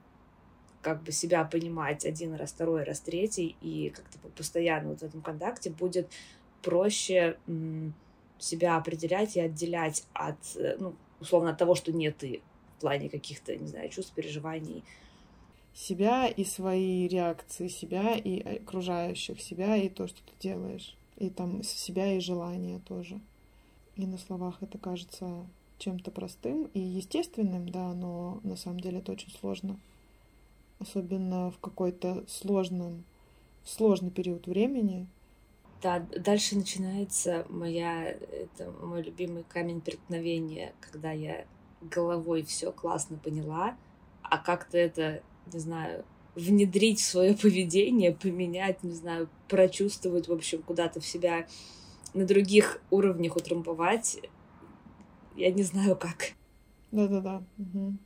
[0.82, 5.22] как бы себя понимать один раз, второй раз, третий, и как-то постоянно вот в этом
[5.22, 6.10] контакте будет
[6.62, 7.38] проще
[8.40, 12.42] себя определять и отделять от, э, ну, условно, от того, что не ты
[12.78, 14.84] в плане каких-то, не знаю, чувств, переживаний.
[15.74, 20.98] Себя и свои реакции, себя и окружающих, себя и то, что ты делаешь.
[21.18, 23.22] И там себя и желания тоже.
[23.96, 25.46] И на словах это кажется
[25.78, 29.80] чем-то простым и естественным, да, но на самом деле это очень сложно.
[30.82, 33.06] Особенно в какой-то сложном,
[33.64, 35.08] сложный период времени,
[35.82, 41.46] да, дальше начинается моя, это мой любимый камень преткновения, когда я
[41.82, 43.76] головой все классно поняла,
[44.22, 46.06] а как-то это, не знаю,
[46.36, 51.48] внедрить в свое поведение, поменять, не знаю, прочувствовать, в общем, куда-то в себя
[52.14, 54.20] на других уровнях утрамбовать,
[55.36, 56.34] я не знаю как.
[56.92, 57.44] Да-да-да.
[57.58, 57.98] Угу.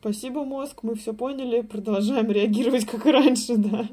[0.00, 3.88] Спасибо, мозг, мы все поняли, продолжаем реагировать как и раньше, да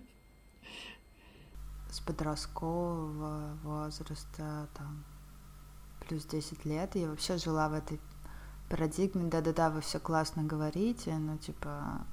[1.98, 5.04] с подросткового возраста, там,
[6.08, 8.00] плюс 10 лет, я вообще жила в этой
[8.70, 12.06] парадигме, да-да-да, вы все классно говорите, но, типа,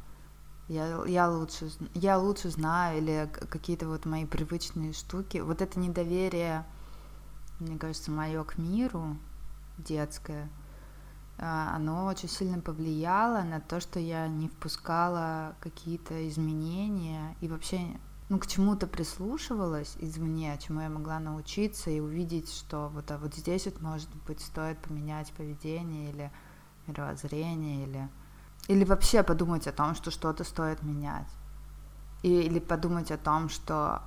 [0.68, 5.38] я, я, лучше, я лучше знаю, или какие-то вот мои привычные штуки.
[5.38, 6.64] Вот это недоверие,
[7.60, 9.18] мне кажется, мое к миру,
[9.76, 10.48] детское,
[11.36, 17.80] оно очень сильно повлияло на то, что я не впускала какие-то изменения и вообще
[18.28, 23.34] ну, к чему-то прислушивалась извне, чему я могла научиться и увидеть, что вот, а вот
[23.34, 26.32] здесь вот, может быть, стоит поменять поведение или
[26.86, 28.08] мировоззрение, или,
[28.68, 31.28] или вообще подумать о том, что что-то стоит менять.
[32.22, 34.02] И, или подумать о том, что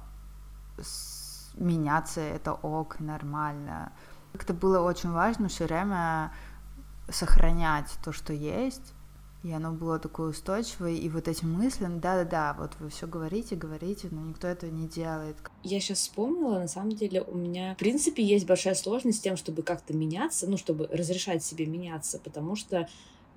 [1.56, 3.92] меняться это ок, нормально.
[4.34, 6.32] Как-то было очень важно все время
[7.10, 8.94] сохранять то, что есть,
[9.44, 14.10] и оно было такое устойчивое, и вот эти мысли, да-да-да, вот вы все говорите, говорите,
[14.12, 15.38] но никто этого не делает.
[15.64, 19.38] Я сейчас вспомнила, на самом деле у меня, в принципе, есть большая сложность с тем,
[19.38, 22.90] чтобы как-то меняться, ну, чтобы разрешать себе меняться, потому что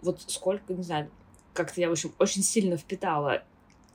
[0.03, 1.11] вот сколько, не знаю,
[1.53, 3.43] как-то я, в общем, очень сильно впитала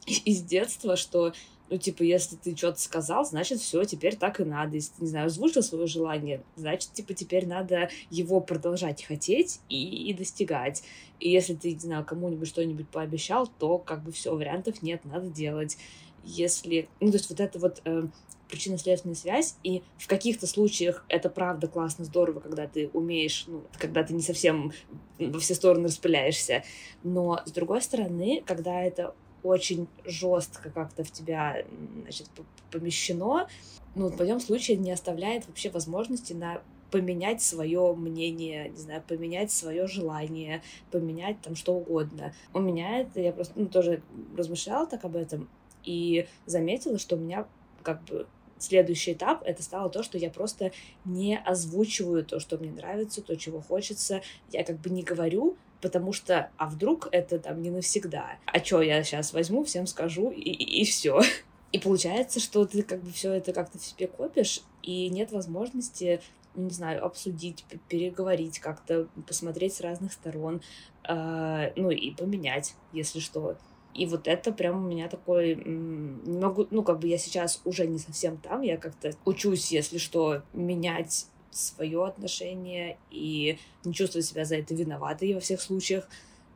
[0.06, 1.34] из детства, что
[1.70, 4.76] ну, типа, если ты что-то сказал, значит, все, теперь так и надо.
[4.76, 10.10] Если ты, не знаю, озвучил свое желание, значит, типа, теперь надо его продолжать хотеть и,
[10.10, 10.84] и достигать.
[11.20, 15.30] И если ты, не знаю, кому-нибудь что-нибудь пообещал, то как бы все, вариантов нет, надо
[15.30, 15.78] делать.
[16.24, 18.08] Если, ну, то есть вот это вот э,
[18.50, 24.04] причинно-следственная связь, и в каких-то случаях это правда классно, здорово, когда ты умеешь, ну, когда
[24.04, 24.72] ты не совсем
[25.20, 26.64] во все стороны распыляешься,
[27.04, 31.64] но с другой стороны, когда это очень жестко как-то в тебя
[32.02, 32.30] значит,
[32.72, 33.48] помещено,
[33.96, 39.52] ну, в моем случае не оставляет вообще возможности на поменять свое мнение, не знаю, поменять
[39.52, 42.34] свое желание, поменять там что угодно.
[42.54, 44.02] У меня это, я просто ну, тоже
[44.38, 45.50] размышляла так об этом
[45.84, 47.48] и заметила, что у меня
[47.84, 48.28] как бы
[48.58, 50.72] следующий этап это стало то, что я просто
[51.04, 54.22] не озвучиваю то, что мне нравится, то, чего хочется.
[54.52, 58.38] Я как бы не говорю, потому что, а вдруг это там не навсегда?
[58.46, 61.22] А что я сейчас возьму, всем скажу и, и, и все.
[61.72, 66.22] И получается, что ты как бы все это как-то в себе копишь, и нет возможности,
[66.56, 70.62] не знаю, обсудить, переговорить как-то, посмотреть с разных сторон,
[71.06, 73.58] э, ну и поменять, если что.
[73.94, 77.88] И вот это прям у меня такой, не могу, ну как бы я сейчас уже
[77.88, 84.46] не совсем там, я как-то учусь, если что, менять свое отношение и не чувствовать себя
[84.46, 86.08] за это виноватой во всех случаях.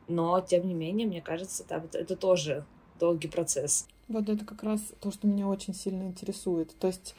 [0.08, 2.64] Но, тем не менее, мне кажется, там, это, это тоже
[2.98, 3.86] долгий процесс.
[4.08, 6.74] Вот это как раз то, что меня очень сильно интересует.
[6.78, 7.14] То есть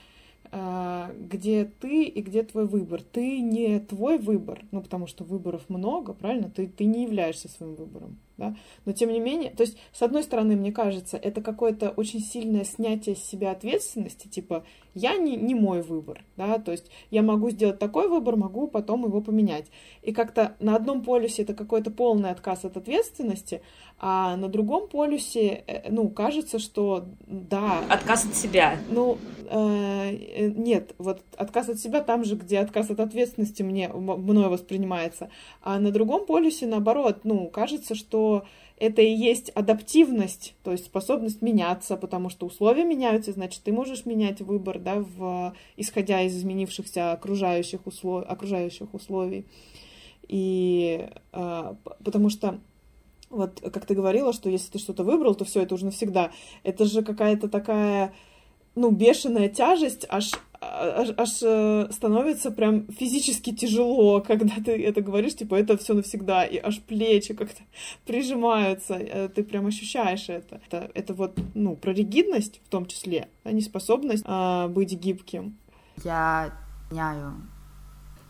[0.52, 3.02] э, где ты и где твой выбор.
[3.02, 6.50] Ты не твой выбор, ну, потому что выборов много, правильно?
[6.50, 8.18] Ты, ты не являешься своим выбором.
[8.42, 12.22] Да, но тем не менее, то есть, с одной стороны, мне кажется, это какое-то очень
[12.22, 14.64] сильное снятие с себя ответственности, типа,
[14.96, 19.06] я не, не мой выбор, да, то есть я могу сделать такой выбор, могу потом
[19.06, 19.68] его поменять.
[20.02, 23.62] И как-то на одном полюсе это какой-то полный отказ от ответственности,
[24.04, 27.84] а на другом полюсе, э, ну, кажется, что да.
[27.88, 28.80] Отказ от себя.
[28.89, 33.89] Ну, э, э, нет, вот отказ от себя там же, где отказ от ответственности мне,
[33.89, 35.30] мной воспринимается.
[35.62, 38.31] А на другом полюсе, наоборот, ну, кажется, что
[38.78, 44.08] это и есть адаптивность, то есть способность меняться, потому что условия меняются, значит, ты можешь
[44.08, 49.46] менять выбор, да, в, исходя из изменившихся окружающих, услов, окружающих условий.
[50.28, 52.60] И э, потому что
[53.30, 56.32] вот как ты говорила, что если ты что-то выбрал, то все это уже навсегда.
[56.64, 58.14] Это же какая-то такая,
[58.76, 65.36] ну, бешеная тяжесть, аж, аж, аж э, становится прям физически тяжело, когда ты это говоришь,
[65.36, 67.64] типа, это все навсегда, и аж плечи как-то
[68.05, 70.62] прижимаются, э, ты прям ощущаешь это.
[70.68, 75.57] Это, это вот, ну, про ригидность в том числе, а неспособность а, быть гибким.
[76.03, 76.53] Я
[76.91, 77.34] меняю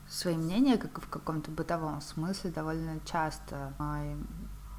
[0.09, 3.73] свои мнения, как в каком-то бытовом смысле, довольно часто.
[3.79, 4.15] Мой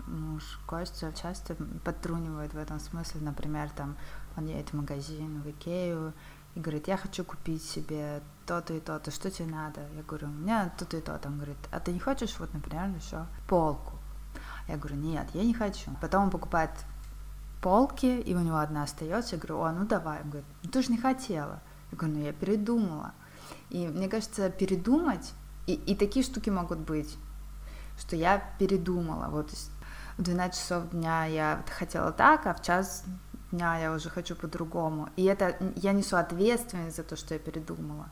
[0.06, 3.96] муж Костя часто подтрунивает в этом смысле, например, там
[4.36, 6.12] он едет в магазин, в Икею,
[6.54, 9.80] и говорит, я хочу купить себе то-то и то-то, что тебе надо?
[9.94, 11.28] Я говорю, у меня то-то и то-то.
[11.28, 13.98] Он говорит, а ты не хочешь, вот, например, еще полку?
[14.68, 15.90] Я говорю, нет, я не хочу.
[16.00, 16.70] Потом он покупает
[17.62, 19.36] полки, и у него одна остается.
[19.36, 20.20] Я говорю, о, ну давай.
[20.22, 21.60] Он говорит, ну ты же не хотела.
[21.90, 23.12] Я говорю, ну я передумала.
[23.70, 25.32] И мне кажется, передумать,
[25.66, 27.16] и, и такие штуки могут быть,
[27.98, 29.28] что я передумала.
[29.28, 29.50] Вот
[30.18, 33.04] в 12 часов дня я хотела так, а в час
[33.52, 35.08] дня я уже хочу по-другому.
[35.16, 38.08] И это я несу ответственность за то, что я передумала.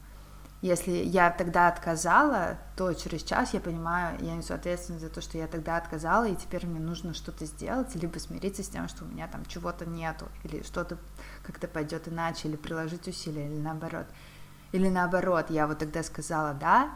[0.63, 5.39] Если я тогда отказала, то через час я понимаю, я несу ответственность за то, что
[5.39, 9.09] я тогда отказала, и теперь мне нужно что-то сделать, либо смириться с тем, что у
[9.09, 10.99] меня там чего-то нету, или что-то
[11.47, 14.07] как-то пойдет иначе, или приложить усилия, или наоборот.
[14.73, 16.91] Или наоборот, я вот тогда сказала да,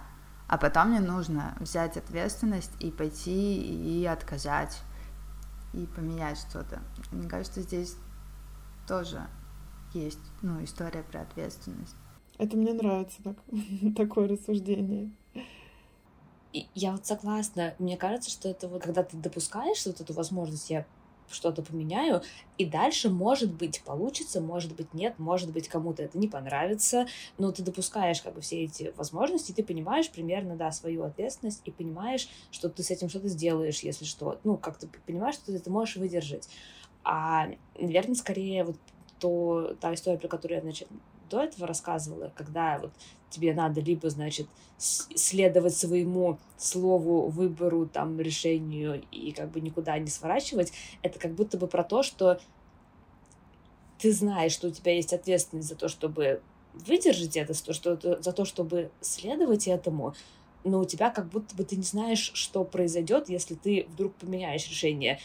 [0.47, 4.79] а потом мне нужно взять ответственность и пойти и отказать
[5.73, 6.81] и поменять что-то.
[7.11, 7.97] Мне кажется, здесь
[8.87, 9.27] тоже
[9.93, 11.97] есть ну, история про ответственность.
[12.39, 13.37] Это мне нравится так,
[13.97, 15.11] такое рассуждение.
[16.75, 17.75] Я вот согласна.
[17.79, 20.87] Мне кажется, что это вот, когда ты допускаешь вот эту возможность, я
[21.31, 22.23] что-то поменяю,
[22.59, 27.07] и дальше, может быть, получится, может быть, нет, может быть, кому-то это не понравится,
[27.39, 31.63] но ты допускаешь как бы все эти возможности, и ты понимаешь примерно, да, свою ответственность,
[31.65, 35.47] и понимаешь, что ты с этим что-то сделаешь, если что, ну, как ты понимаешь, что
[35.47, 36.49] ты это можешь выдержать.
[37.05, 37.49] А,
[37.79, 38.77] наверное, скорее вот
[39.19, 40.89] то, та история, про которую я, значит,
[41.31, 42.93] до этого рассказывала, когда вот
[43.31, 44.47] тебе надо либо, значит,
[44.79, 51.57] следовать своему слову, выбору, там, решению и как бы никуда не сворачивать, это как будто
[51.59, 52.39] бы про то, что
[53.99, 56.43] ты знаешь, что у тебя есть ответственность за то, чтобы
[56.75, 60.15] выдержать это, что, за то, чтобы следовать этому,
[60.65, 64.69] но у тебя как будто бы ты не знаешь, что произойдет, если ты вдруг поменяешь
[64.69, 65.21] решение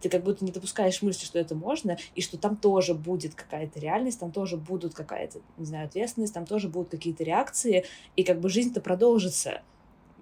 [0.00, 3.78] ты как будто не допускаешь мысли, что это можно, и что там тоже будет какая-то
[3.80, 7.84] реальность, там тоже будут какая-то, не знаю, ответственность, там тоже будут какие-то реакции,
[8.16, 9.62] и как бы жизнь-то продолжится,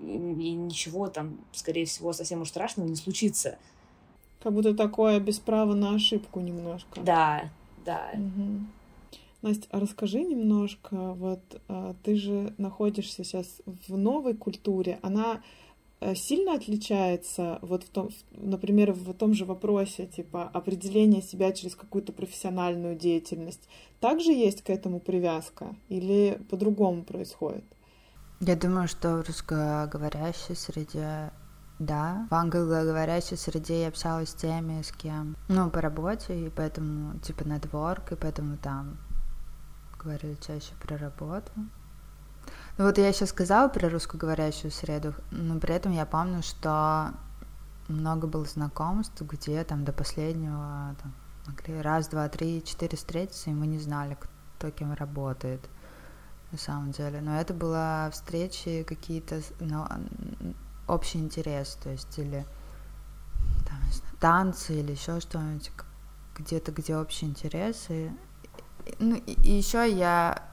[0.00, 3.58] и ничего там, скорее всего, совсем уж страшного не случится.
[4.42, 7.00] Как будто такое без права на ошибку немножко.
[7.00, 7.50] Да,
[7.84, 8.10] да.
[8.14, 8.60] Угу.
[9.42, 15.42] Настя, а расскажи немножко, вот а, ты же находишься сейчас в новой культуре, она
[16.14, 22.12] сильно отличается, вот в том, например, в том же вопросе, типа, определения себя через какую-то
[22.12, 23.68] профессиональную деятельность,
[24.00, 27.64] также есть к этому привязка или по-другому происходит?
[28.40, 31.32] Я думаю, что в русскоговорящей среде
[31.78, 37.18] да, в англоговорящей среде я общалась с теми, с кем, ну, по работе, и поэтому,
[37.20, 38.98] типа, нетворк, и поэтому там
[39.98, 41.52] говорили чаще про работу.
[42.78, 47.10] Ну вот я сейчас сказала про русскоговорящую среду, но при этом я помню, что
[47.88, 51.12] много было знакомств, где там до последнего там,
[51.48, 55.68] могли раз, два, три, четыре встретиться, и мы не знали, кто кем работает
[56.52, 57.20] на самом деле.
[57.20, 59.84] Но это была встречи какие-то, ну,
[60.86, 62.46] общий интерес, то есть или
[63.66, 65.72] там, знаю, танцы или еще что-нибудь,
[66.36, 67.86] где-то, где общий интерес.
[67.88, 68.08] И,
[69.00, 70.44] ну, и, и еще я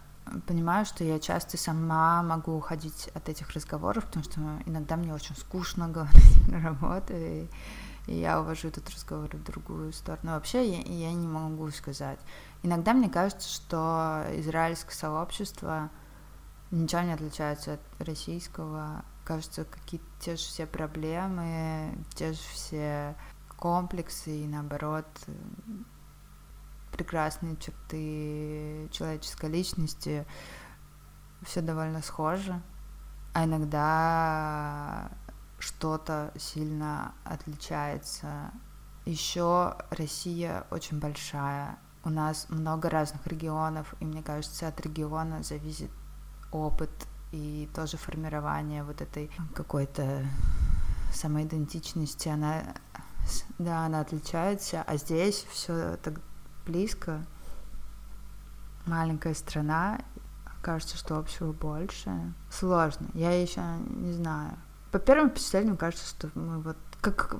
[0.48, 5.36] понимаю, что я часто сама могу уходить от этих разговоров, потому что иногда мне очень
[5.36, 7.48] скучно говорить на работу, и,
[8.08, 10.32] и я увожу этот разговор в другую сторону.
[10.32, 12.20] Вообще я, я не могу сказать.
[12.64, 15.90] Иногда мне кажется, что израильское сообщество
[16.72, 19.04] ничего не отличается от российского.
[19.24, 23.16] Кажется, какие-то те же все проблемы, те же все
[23.58, 25.06] комплексы и наоборот
[26.96, 30.26] прекрасные черты человеческой личности,
[31.44, 32.62] все довольно схоже,
[33.34, 35.12] а иногда
[35.60, 38.52] что-то сильно отличается.
[39.06, 45.92] Еще Россия очень большая, у нас много разных регионов, и мне кажется, от региона зависит
[46.52, 46.92] опыт
[47.32, 50.26] и тоже формирование вот этой какой-то
[51.14, 52.64] самоидентичности, она,
[53.60, 56.22] да, она отличается, а здесь все так
[56.66, 57.26] близко,
[58.86, 60.00] маленькая страна,
[60.62, 62.34] кажется, что общего больше.
[62.50, 64.58] Сложно, я еще не знаю.
[64.92, 67.36] По первым впечатлениям кажется, что мы вот как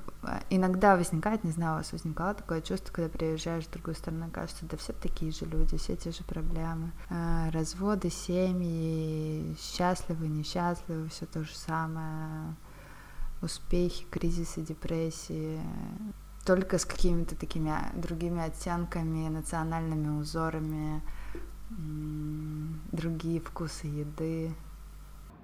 [0.48, 4.64] иногда возникает, не знаю, у вас возникало такое чувство, когда приезжаешь в другую страну, кажется,
[4.64, 6.92] да все такие же люди, все те же проблемы.
[7.10, 12.54] А, разводы, семьи, счастливы, несчастливы, все то же самое.
[13.42, 15.60] Успехи, кризисы, депрессии.
[16.46, 21.02] Только с какими-то такими другими оттенками, национальными узорами,
[22.92, 24.52] другие вкусы еды.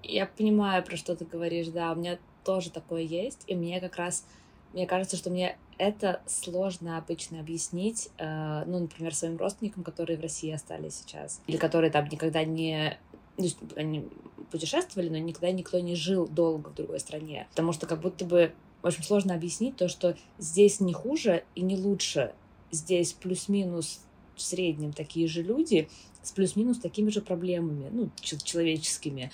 [0.05, 1.93] Я понимаю, про что ты говоришь, да.
[1.93, 4.25] У меня тоже такое есть, и мне как раз,
[4.73, 10.23] мне кажется, что мне это сложно обычно объяснить, э, ну, например, своим родственникам, которые в
[10.23, 12.99] России остались сейчас, или которые там никогда не
[13.37, 13.47] ну,
[13.77, 14.09] они
[14.51, 17.47] путешествовали, но никогда никто не жил долго в другой стране.
[17.51, 18.53] Потому что как будто бы
[18.83, 22.35] очень сложно объяснить то, что здесь не хуже и не лучше.
[22.71, 24.01] Здесь плюс-минус
[24.35, 25.89] в среднем такие же люди
[26.23, 29.31] с плюс-минус такими же проблемами, ну, человеческими,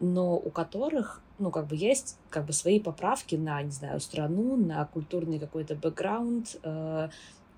[0.00, 4.56] но у которых ну, как бы есть как бы свои поправки на, не знаю, страну,
[4.56, 6.56] на культурный какой-то бэкграунд.
[6.62, 7.08] Э,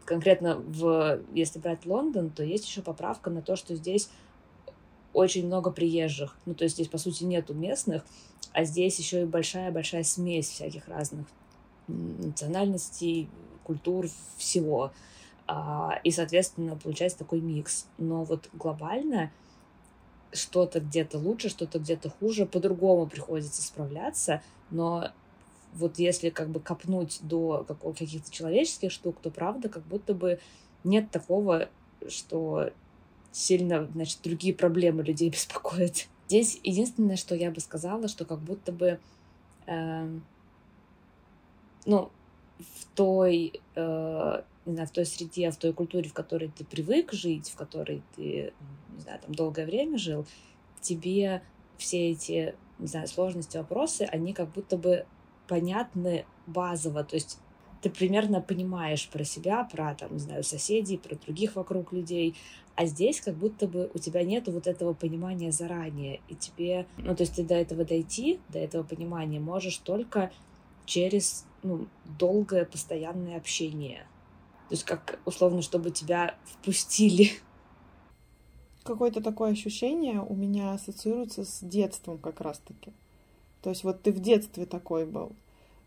[0.05, 4.11] конкретно в, если брать Лондон, то есть еще поправка на то, что здесь
[5.13, 6.37] очень много приезжих.
[6.47, 8.05] Ну, то есть здесь, по сути, нету местных,
[8.55, 11.27] а здесь еще и большая-большая смесь всяких разных
[11.89, 13.29] национальностей,
[13.65, 14.07] культур,
[14.39, 14.93] всего.
[15.47, 17.87] А, и, соответственно, получается такой микс.
[17.99, 19.33] Но вот глобально
[20.33, 25.11] что-то где-то лучше, что-то где-то хуже, по-другому приходится справляться, но
[25.75, 30.39] вот если как бы копнуть до каких-то человеческих штук, то правда как будто бы
[30.85, 31.69] нет такого,
[32.09, 32.71] что
[33.33, 36.09] сильно, значит, другие проблемы людей беспокоят.
[36.27, 39.01] Здесь единственное, что я бы сказала, что как будто бы,
[39.67, 40.19] э,
[41.87, 42.11] ну,
[42.59, 47.13] в той э, не знаю, в той среде, в той культуре, в которой ты привык
[47.13, 48.53] жить, в которой ты,
[48.95, 50.27] не знаю, там долгое время жил,
[50.81, 51.43] тебе
[51.77, 55.07] все эти, не знаю, сложности, вопросы, они как будто бы
[55.49, 57.39] понятны базово, то есть
[57.85, 62.35] ты примерно понимаешь про себя, про, там, не знаю, соседей, про других вокруг людей,
[62.77, 67.15] а здесь как будто бы у тебя нету вот этого понимания заранее, и тебе, ну,
[67.15, 70.33] то есть ты до этого дойти, до этого понимания можешь только
[70.87, 71.87] через, ну,
[72.19, 74.07] долгое постоянное общение.
[74.71, 77.33] То есть как условно, чтобы тебя впустили.
[78.83, 82.95] Какое-то такое ощущение у меня ассоциируется с детством как раз-таки.
[83.61, 85.37] То есть вот ты в детстве такой был.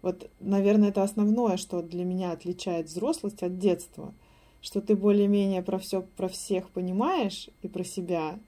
[0.08, 4.14] Вот, наверное, это основное, что для меня отличает взрослость от детства.
[4.62, 8.40] Что ты более-менее про все, про всех понимаешь и про себя,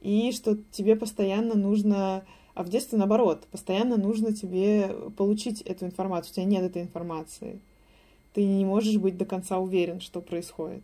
[0.00, 2.24] и что тебе постоянно нужно,
[2.54, 7.60] а в детстве наоборот, постоянно нужно тебе получить эту информацию, у тебя нет этой информации
[8.34, 10.82] ты не можешь быть до конца уверен, что происходит.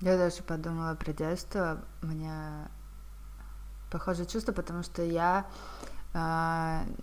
[0.00, 1.84] Я даже подумала про детство.
[2.02, 2.68] У меня
[3.90, 5.46] похожее чувство, потому что я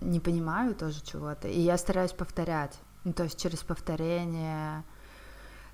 [0.00, 2.78] не понимаю тоже чего-то, и я стараюсь повторять.
[3.04, 4.82] Ну, то есть через повторение.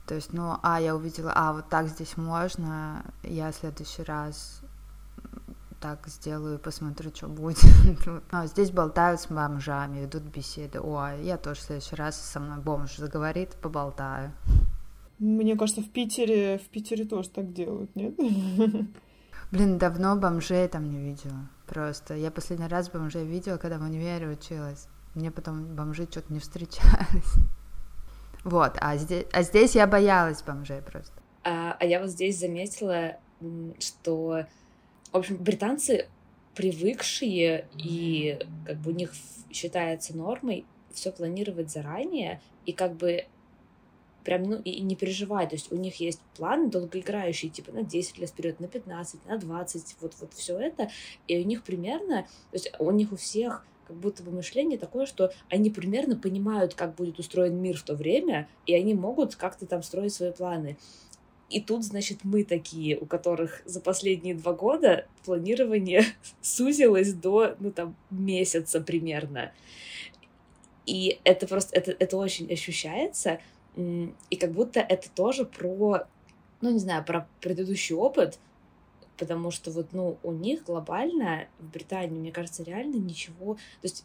[0.07, 4.61] То есть, ну, а, я увидела, а, вот так здесь можно, я в следующий раз
[5.81, 7.61] так сделаю, посмотрю, что будет.
[8.31, 10.81] а, здесь болтают с бомжами, ведут беседы.
[10.81, 14.33] Ой, я тоже в следующий раз со мной бомж заговорит, поболтаю.
[15.19, 18.15] Мне кажется, в Питере, в Питере тоже так делают, нет?
[19.51, 21.49] Блин, давно бомжей там не видела.
[21.71, 22.15] Просто.
[22.15, 24.89] Я последний раз бомжей видела, когда в универе училась.
[25.15, 27.35] Мне потом бомжи что-то не встречались.
[28.43, 31.13] Вот, а здесь, а здесь я боялась бомжей просто.
[31.45, 33.19] А, а я вот здесь заметила,
[33.79, 34.47] что
[35.13, 36.09] в общем, британцы
[36.55, 39.13] привыкшие и как бы у них
[39.51, 43.27] считается нормой все планировать заранее и как бы
[44.25, 45.51] прям, ну, и не переживать.
[45.51, 49.39] То есть у них есть планы долгоиграющие, типа на 10 лет вперед, на 15, на
[49.39, 50.91] 20, вот, вот все это.
[51.29, 55.05] И у них примерно, то есть у них у всех как будто бы мышление такое,
[55.05, 59.67] что они примерно понимают, как будет устроен мир в то время, и они могут как-то
[59.67, 60.77] там строить свои планы.
[61.49, 66.05] И тут, значит, мы такие, у которых за последние два года планирование
[66.41, 69.53] сузилось до, ну, там, месяца примерно.
[70.87, 73.41] И это просто, это, это очень ощущается,
[73.77, 76.07] и как будто это тоже про,
[76.61, 78.39] ну, не знаю, про предыдущий опыт,
[79.17, 84.05] потому что вот, ну, у них глобально в Британии, мне кажется, реально ничего, то есть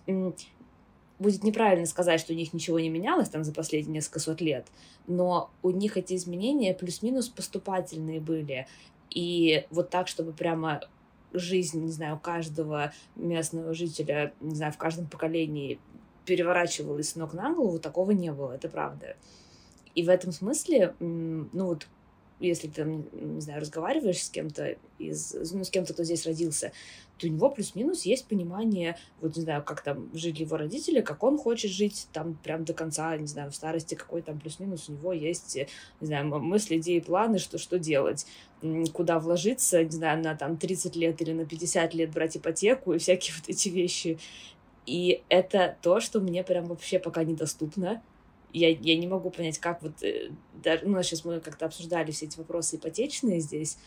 [1.17, 4.67] будет неправильно сказать, что у них ничего не менялось там за последние несколько сот лет,
[5.07, 8.67] но у них эти изменения плюс-минус поступательные были.
[9.09, 10.81] И вот так, чтобы прямо
[11.31, 15.79] жизнь, не знаю, каждого местного жителя, не знаю, в каждом поколении
[16.25, 19.15] переворачивалась с ног на голову, такого не было, это правда.
[19.95, 21.87] И в этом смысле, ну вот
[22.39, 26.73] если ты, не знаю, разговариваешь с кем-то из, ну, с кем-то, кто здесь родился,
[27.17, 31.23] то у него плюс-минус есть понимание, вот, не знаю, как там жили его родители, как
[31.23, 34.93] он хочет жить там прям до конца, не знаю, в старости, какой там плюс-минус у
[34.93, 35.55] него есть,
[36.01, 38.25] не знаю, мысли, идеи, планы, что, что делать,
[38.91, 42.97] куда вложиться, не знаю, на там 30 лет или на 50 лет брать ипотеку и
[42.97, 44.19] всякие вот эти вещи.
[44.85, 48.03] И это то, что мне прям вообще пока недоступно,
[48.57, 50.01] я, я не могу понять, как вот...
[50.03, 50.31] Э,
[50.63, 53.77] даже, ну, сейчас мы как-то обсуждали все эти вопросы ипотечные здесь,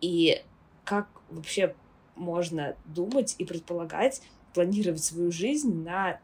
[0.00, 0.42] и
[0.84, 1.74] как вообще
[2.16, 6.20] можно думать и предполагать, планировать свою жизнь на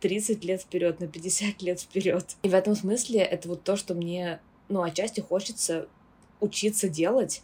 [0.00, 2.36] 30 лет вперед, на 50 лет вперед.
[2.42, 5.88] И в этом смысле это вот то, что мне, ну, отчасти хочется
[6.40, 7.42] учиться делать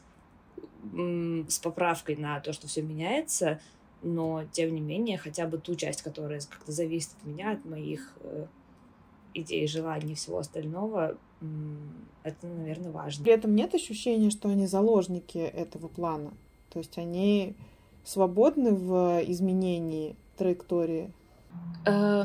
[1.48, 3.60] с поправкой на то, что все меняется,
[4.02, 8.14] но тем не менее хотя бы ту часть, которая как-то зависит от меня, от моих
[8.20, 8.46] э,
[9.34, 11.16] идей, желаний и всего остального,
[12.22, 13.24] это, наверное, важно.
[13.24, 16.32] При этом нет ощущения, что они заложники этого плана.
[16.70, 17.56] То есть они
[18.04, 21.12] свободны в изменении траектории?
[21.86, 22.24] Э,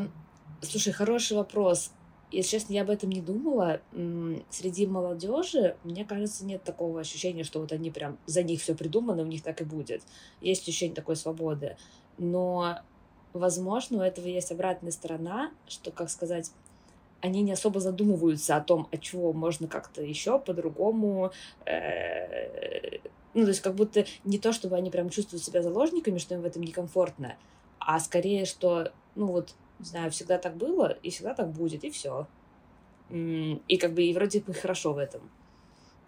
[0.62, 1.92] слушай, хороший вопрос.
[2.32, 3.80] Если честно, я об этом не думала.
[4.50, 9.22] Среди молодежи, мне кажется, нет такого ощущения, что вот они прям за них все придумано,
[9.22, 10.02] у них так и будет.
[10.42, 11.78] Есть ощущение такой свободы.
[12.18, 12.80] Но,
[13.34, 16.52] возможно, у этого есть обратная сторона, что, как сказать,
[17.26, 21.32] они не особо задумываются о том, от чего можно как-то еще по-другому.
[21.66, 23.00] Э,
[23.34, 26.42] ну, то есть как будто не то, чтобы они прям чувствуют себя заложниками, что им
[26.42, 27.36] в этом некомфортно,
[27.80, 31.90] а скорее, что, ну вот, не знаю, всегда так было, и всегда так будет, и
[31.90, 32.28] все.
[33.10, 35.30] И как бы и вроде бы хорошо в этом.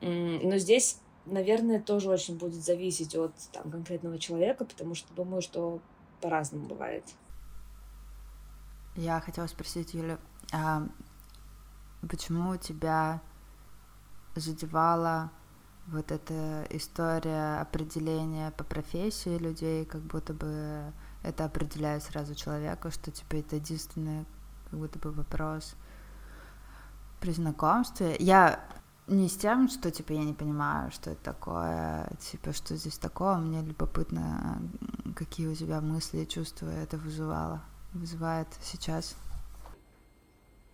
[0.01, 5.80] Но здесь, наверное, тоже очень будет зависеть от там, конкретного человека, потому что думаю, что
[6.22, 7.03] по-разному бывает.
[8.95, 10.18] Я хотела спросить, Юля,
[10.51, 10.88] а
[12.07, 13.21] почему тебя
[14.35, 15.31] задевала
[15.87, 20.93] вот эта история определения по профессии людей, как будто бы
[21.23, 24.25] это определяет сразу человека, что типа это единственный
[24.69, 25.75] как будто бы вопрос
[27.19, 28.15] при знакомстве.
[28.19, 28.59] Я
[29.07, 33.37] не с тем, что типа я не понимаю, что это такое, типа что здесь такое,
[33.37, 34.61] мне любопытно,
[35.15, 37.61] какие у тебя мысли и чувства это вызывало,
[37.93, 39.15] вызывает сейчас.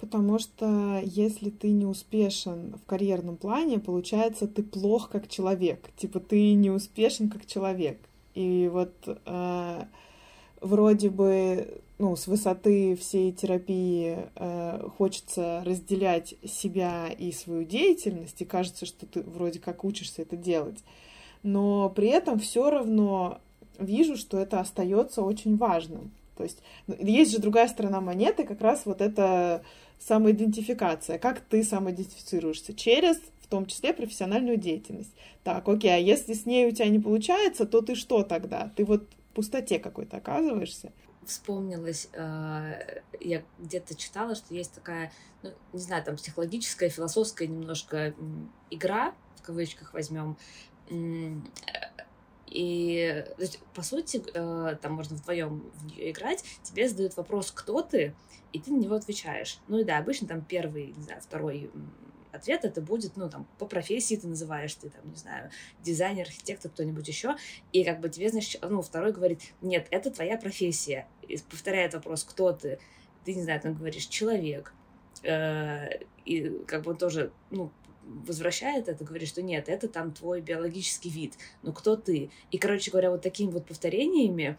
[0.04, 5.91] Потому что если ты не успешен в карьерном плане, получается, ты плох как человек.
[5.95, 7.97] Типа ты не успешен как человек.
[8.36, 9.84] И вот э,
[10.60, 18.45] вроде бы ну, с высоты всей терапии э, хочется разделять себя и свою деятельность, и
[18.45, 20.84] кажется, что ты вроде как учишься это делать.
[21.43, 23.39] Но при этом все равно
[23.80, 26.12] вижу, что это остается очень важным.
[26.36, 29.64] То есть ну, есть же другая сторона монеты, как раз вот это
[30.08, 31.18] самоидентификация.
[31.18, 32.74] Как ты самоидентифицируешься?
[32.74, 35.14] Через, в том числе, профессиональную деятельность.
[35.43, 38.72] Так, окей, а если с ней у тебя не получается, то ты что тогда?
[38.76, 40.91] Ты вот в пустоте какой-то оказываешься.
[41.26, 48.14] Вспомнилось, э, я где-то читала, что есть такая, ну, не знаю, там психологическая, философская немножко
[48.70, 50.38] игра, в кавычках возьмем,
[52.54, 53.26] и
[53.74, 58.14] по сути, э, там можно вдвоем в нее играть, тебе задают вопрос, кто ты,
[58.51, 59.60] и ты на него отвечаешь.
[59.68, 61.72] Ну и да, обычно там первый, не знаю, второй
[62.32, 65.49] ответ это будет, ну, там, по профессии ты называешь, ты, там, не знаю,
[65.82, 67.36] дизайнер, архитектор, кто-нибудь еще,
[67.72, 72.24] и как бы тебе, значит, ну, второй говорит, нет, это твоя профессия, и повторяет вопрос,
[72.24, 72.80] кто ты,
[73.26, 74.74] ты, не знаю, там говоришь, человек,
[75.24, 75.89] э,
[76.26, 77.72] и как бы он тоже, ну,
[78.06, 82.30] возвращает это, говорит, что нет, это там твой биологический вид, но кто ты?
[82.51, 84.58] И, короче говоря, вот такими вот повторениями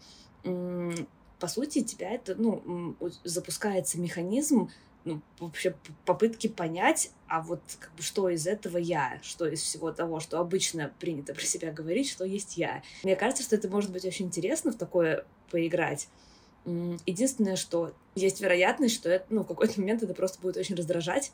[1.39, 4.69] по сути, тебя это, ну, запускается механизм,
[5.03, 5.75] ну, вообще
[6.05, 10.39] попытки понять, а вот как бы что из этого я, что из всего того, что
[10.39, 12.81] обычно принято про себя говорить, что есть я.
[13.03, 16.07] Мне кажется, что это может быть очень интересно в такое поиграть.
[16.65, 21.31] Единственное, что есть вероятность, что это, ну, в какой-то момент это просто будет очень раздражать,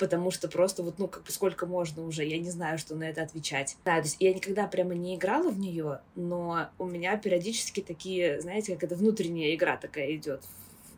[0.00, 3.04] потому что просто вот, ну, как бы сколько можно уже, я не знаю, что на
[3.04, 3.76] это отвечать.
[3.84, 8.40] Да, то есть я никогда прямо не играла в нее, но у меня периодически такие,
[8.40, 10.42] знаете, как это внутренняя игра такая идет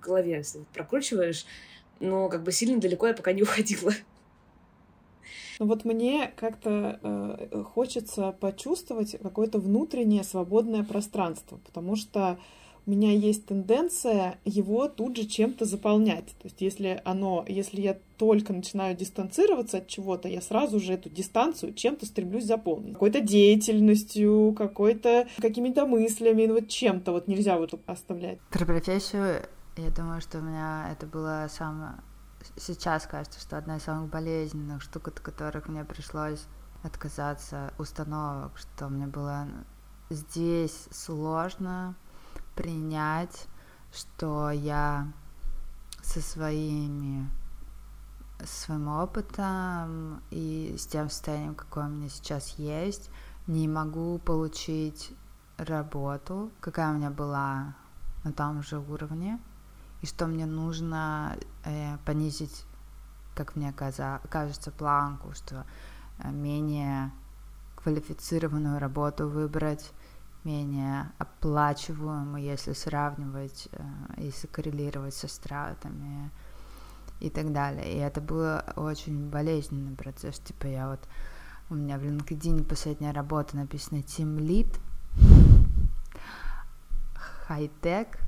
[0.03, 1.47] голове если прокручиваешь,
[2.01, 3.93] но как бы сильно далеко я пока не уходила.
[5.59, 12.39] Ну вот мне как-то э, хочется почувствовать какое-то внутреннее свободное пространство, потому что
[12.87, 16.27] у меня есть тенденция его тут же чем-то заполнять.
[16.27, 21.09] То есть если оно, если я только начинаю дистанцироваться от чего-то, я сразу же эту
[21.09, 22.95] дистанцию чем-то стремлюсь заполнить.
[22.95, 28.39] Какой-то деятельностью, какой-то какими-то мыслями, ну вот чем-то вот нельзя вот оставлять.
[28.51, 29.43] Про профессию,
[29.77, 31.95] я думаю, что у меня это было самое...
[32.57, 36.45] Сейчас кажется, что одна из самых болезненных штук, от которых мне пришлось
[36.83, 39.47] отказаться, установок, что мне было
[40.11, 41.95] здесь сложно
[42.55, 43.47] принять,
[43.93, 45.13] что я
[46.03, 47.29] со своими
[48.45, 53.11] своим опытом и с тем состоянием, какое у меня сейчас есть,
[53.47, 55.13] не могу получить
[55.57, 57.75] работу, какая у меня была
[58.25, 59.39] на том же уровне,
[60.01, 62.67] и что мне нужно э, понизить,
[63.35, 65.65] как мне кажется, планку, что
[66.19, 67.13] э, менее
[67.77, 69.93] квалифицированную работу выбрать,
[70.45, 73.83] менее оплачиваемую, если сравнивать, э,
[74.19, 76.31] если коррелировать со стратами
[77.21, 77.93] и так далее.
[77.93, 80.39] И это был очень болезненный процесс.
[80.39, 81.01] Типа я вот...
[81.71, 84.79] У меня в LinkedIn последняя работа написана Team Lead,
[87.47, 88.19] хай-тек,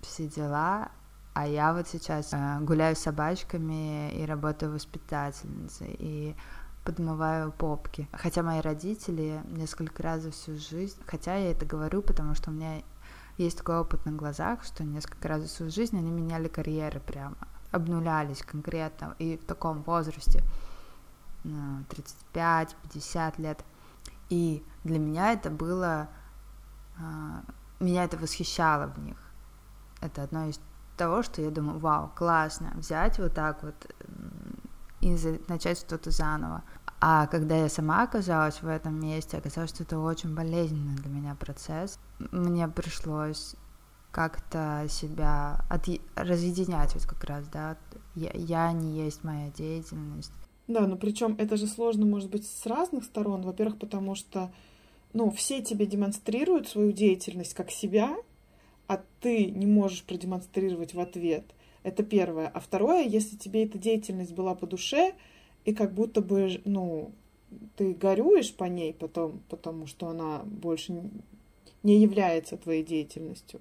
[0.00, 0.90] все дела,
[1.34, 6.36] а я вот сейчас э, гуляю с собачками и работаю воспитательницей, и
[6.84, 8.08] подмываю попки.
[8.12, 12.52] Хотя мои родители несколько раз за всю жизнь, хотя я это говорю, потому что у
[12.52, 12.82] меня
[13.38, 17.36] есть такой опыт на глазах, что несколько раз за всю жизнь они меняли карьеры прямо,
[17.70, 20.42] обнулялись конкретно, и в таком возрасте,
[21.44, 23.64] 35-50 ну, лет.
[24.28, 26.08] И для меня это было,
[26.98, 27.42] а,
[27.80, 29.16] меня это восхищало в них.
[30.00, 30.60] Это одно из
[30.96, 33.74] того, что я думаю, вау, классно, взять вот так вот
[35.02, 35.14] и
[35.48, 36.62] начать что-то заново.
[37.00, 41.34] А когда я сама оказалась в этом месте, оказалось, что это очень болезненный для меня
[41.34, 41.98] процесс.
[42.30, 43.56] Мне пришлось
[44.12, 45.88] как-то себя от...
[46.14, 47.76] разъединять вот как раз, да,
[48.14, 50.32] я, я не есть моя деятельность.
[50.68, 53.42] Да, но причем это же сложно, может быть, с разных сторон.
[53.42, 54.52] Во-первых, потому что,
[55.12, 58.16] ну, все тебе демонстрируют свою деятельность как себя,
[58.86, 61.44] а ты не можешь продемонстрировать в ответ.
[61.82, 62.48] Это первое.
[62.48, 65.14] А второе, если тебе эта деятельность была по душе,
[65.64, 67.12] и как будто бы, ну,
[67.76, 71.10] ты горюешь по ней потом, потому что она больше
[71.82, 73.60] не является твоей деятельностью.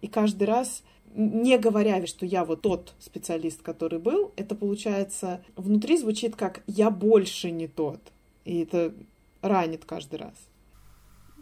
[0.00, 0.82] И каждый раз,
[1.14, 6.90] не говоря, что я вот тот специалист, который был, это получается, внутри звучит как «я
[6.90, 8.00] больше не тот».
[8.44, 8.94] И это
[9.42, 10.34] ранит каждый раз.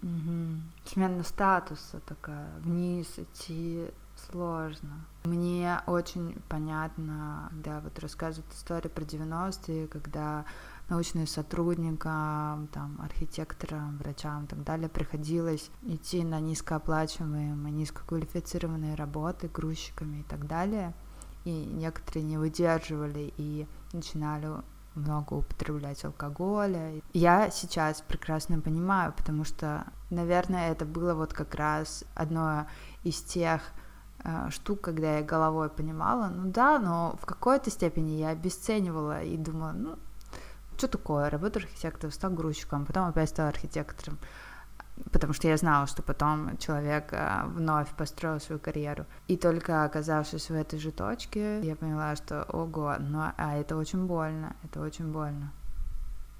[0.03, 0.87] Угу.
[0.87, 3.87] Смена статуса такая, вниз идти
[4.31, 5.05] сложно.
[5.24, 10.45] Мне очень понятно, когда вот рассказывают историю про 90-е, когда
[10.89, 20.20] научным сотрудникам, там, архитекторам, врачам и так далее приходилось идти на низкооплачиваемые, низкоквалифицированные работы грузчиками
[20.20, 20.95] и так далее.
[21.45, 24.49] И некоторые не выдерживали и начинали
[24.97, 27.01] много употреблять алкоголя.
[27.12, 32.66] Я сейчас прекрасно понимаю, потому что, наверное, это было вот как раз одно
[33.05, 33.62] из тех
[34.51, 39.73] штук, когда я головой понимала, ну да, но в какой-то степени я обесценивала и думала,
[39.73, 39.99] ну,
[40.77, 44.19] что такое, работа архитектором, стал грузчиком, потом опять стал архитектором
[45.12, 49.07] потому что я знала, что потом человек а, вновь построил свою карьеру.
[49.29, 54.07] И только оказавшись в этой же точке, я поняла, что ого, ну а это очень
[54.07, 55.53] больно, это очень больно.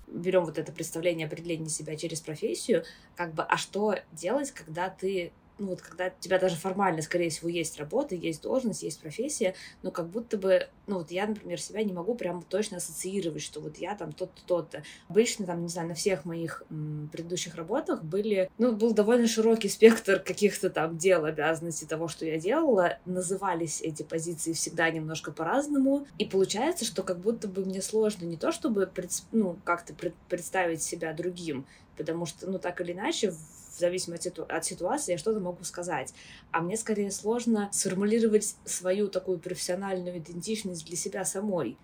[0.07, 2.85] Берем вот это представление определения себя через профессию,
[3.17, 7.31] как бы, а что делать, когда ты ну вот когда у тебя даже формально, скорее
[7.31, 11.61] всего, есть работа, есть должность, есть профессия, но как будто бы, ну вот я, например,
[11.61, 14.83] себя не могу прям точно ассоциировать, что вот я там тот-то, тот-то.
[15.09, 19.69] Обычно там, не знаю, на всех моих м, предыдущих работах были, ну, был довольно широкий
[19.71, 22.99] спектр каких-то там дел, обязанностей того, что я делала.
[23.05, 26.07] Назывались эти позиции всегда немножко по-разному.
[26.19, 30.15] И получается, что как будто бы мне сложно не то, чтобы, пред, ну, как-то пред,
[30.29, 35.41] представить себя другим, потому что, ну, так или иначе, в зависимости от ситуации я что-то
[35.41, 36.13] могу сказать.
[36.51, 41.77] А мне скорее сложно сформулировать свою такую профессиональную идентичность для себя самой.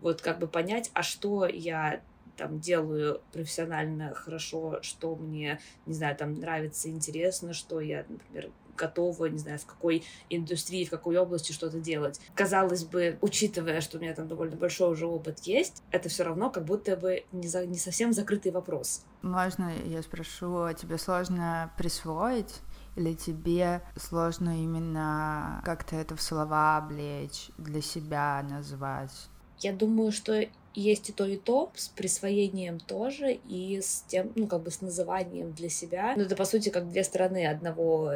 [0.00, 2.02] Вот как бы понять, а что я
[2.36, 9.26] там делаю профессионально хорошо, что мне, не знаю, там нравится, интересно, что я, например, готова,
[9.26, 12.20] не знаю, в какой индустрии, в какой области что-то делать.
[12.34, 16.50] Казалось бы, учитывая, что у меня там довольно большой уже опыт есть, это все равно
[16.50, 19.04] как будто бы не, за, не совсем закрытый вопрос.
[19.22, 22.54] Можно я спрошу, а тебе сложно присвоить
[22.96, 29.28] или тебе сложно именно как-то это в слова облечь, для себя назвать?
[29.60, 34.46] Я думаю, что есть и то, и то, с присвоением тоже, и с тем, ну,
[34.46, 36.14] как бы с называнием для себя.
[36.16, 38.12] Ну, это, по сути, как две стороны одного,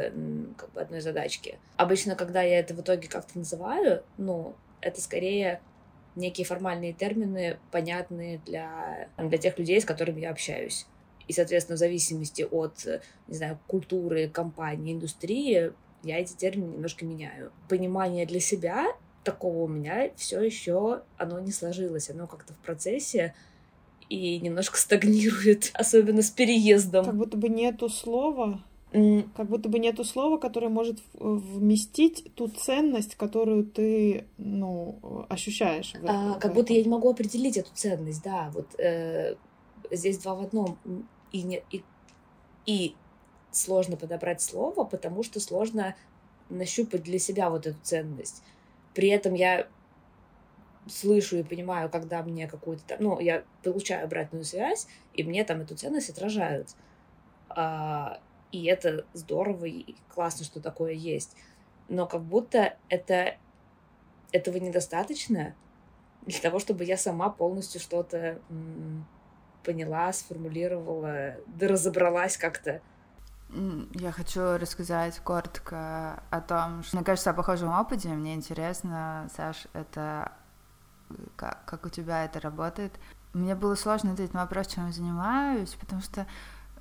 [0.57, 1.59] как бы одной задачки.
[1.77, 5.61] Обычно, когда я это в итоге как-то называю, ну, это скорее
[6.15, 10.87] некие формальные термины, понятные для, для тех людей, с которыми я общаюсь.
[11.29, 12.85] И, соответственно, в зависимости от,
[13.29, 15.73] не знаю, культуры, компании, индустрии,
[16.03, 17.53] я эти термины немножко меняю.
[17.69, 18.87] Понимание для себя
[19.25, 23.35] такого у меня все еще оно не сложилось, оно как-то в процессе
[24.09, 27.05] и немножко стагнирует, особенно с переездом.
[27.05, 28.61] Как будто бы нету слова,
[28.93, 29.31] mm.
[29.37, 35.95] как будто бы нету слова, которое может вместить ту ценность, которую ты, ну, ощущаешь.
[35.95, 39.37] В, а, как будто я не могу определить эту ценность, да, вот э,
[39.91, 40.79] здесь два в одном
[41.33, 41.83] и не и,
[42.67, 42.95] и
[43.51, 45.95] сложно подобрать слово, потому что сложно
[46.51, 48.43] нащупать для себя вот эту ценность.
[48.95, 49.67] При этом я
[50.87, 55.77] слышу и понимаю, когда мне какую-то ну, я получаю обратную связь, и мне там эту
[55.77, 56.69] ценность отражают.
[57.49, 58.21] А,
[58.51, 61.37] и это здорово и классно, что такое есть.
[61.89, 63.37] Но как будто это
[64.33, 65.55] этого недостаточно
[66.27, 68.41] для того, чтобы я сама полностью что-то
[69.65, 72.81] поняла, сформулировала, да разобралась как-то.
[73.93, 78.09] Я хочу рассказать коротко о том, что, мне кажется, о похожем опыте.
[78.09, 80.33] Мне интересно, Саш, это
[81.37, 82.99] как, как у тебя это работает.
[83.35, 86.27] Мне было сложно ответить на вопрос, чем я занимаюсь, потому что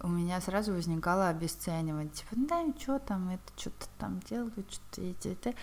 [0.03, 5.29] у меня сразу возникало обесценивание, типа, да, что там, это что-то там делают, что-то это,
[5.29, 5.53] это.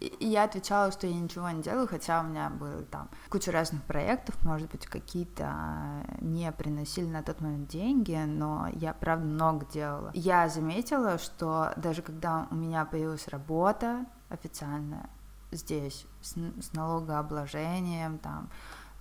[0.00, 3.82] И я отвечала, что я ничего не делаю, хотя у меня было там куча разных
[3.82, 9.66] проектов, может быть, какие-то а, не приносили на тот момент деньги, но я, правда, много
[9.66, 10.10] делала.
[10.14, 15.08] Я заметила, что даже когда у меня появилась работа официальная
[15.50, 18.50] здесь, с, с налогообложением, там,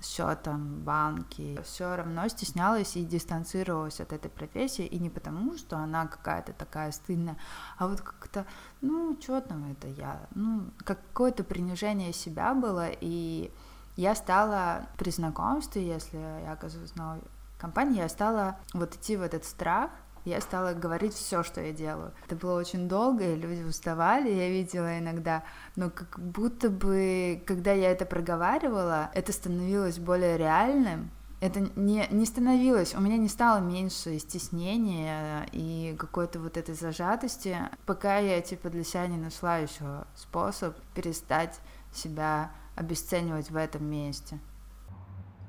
[0.04, 6.08] счетом банки, все равно стеснялась и дистанцировалась от этой профессии, и не потому, что она
[6.08, 7.38] какая-то такая стыдная,
[7.78, 8.46] а вот как-то,
[8.82, 13.52] ну, что там это я, ну, какое-то принижение себя было, и
[13.96, 17.20] я стала при знакомстве, если я оказываюсь в
[17.58, 19.92] компании, я стала вот идти в этот страх,
[20.26, 22.12] я стала говорить все, что я делаю.
[22.26, 25.44] Это было очень долго, и люди уставали, я видела иногда,
[25.76, 31.12] но как будто бы, когда я это проговаривала, это становилось более реальным,
[31.42, 37.58] это не, не становилось, у меня не стало меньше стеснения и какой-то вот этой зажатости,
[37.86, 41.60] пока я типа для себя не нашла еще способ перестать
[41.94, 44.40] себя обесценивать в этом месте.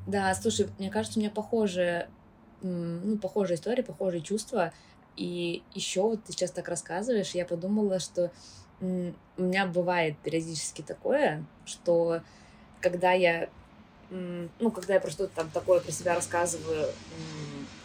[0.07, 2.11] Да, слушай, мне кажется, у меня похожие
[2.65, 4.73] ну, похожая история, похожие чувства.
[5.17, 8.33] И еще вот ты сейчас так рассказываешь, я подумала, что
[8.81, 12.21] у меня бывает периодически такое, что
[12.81, 13.49] когда я,
[14.11, 16.89] ну, когда я про что-то там такое про себя рассказываю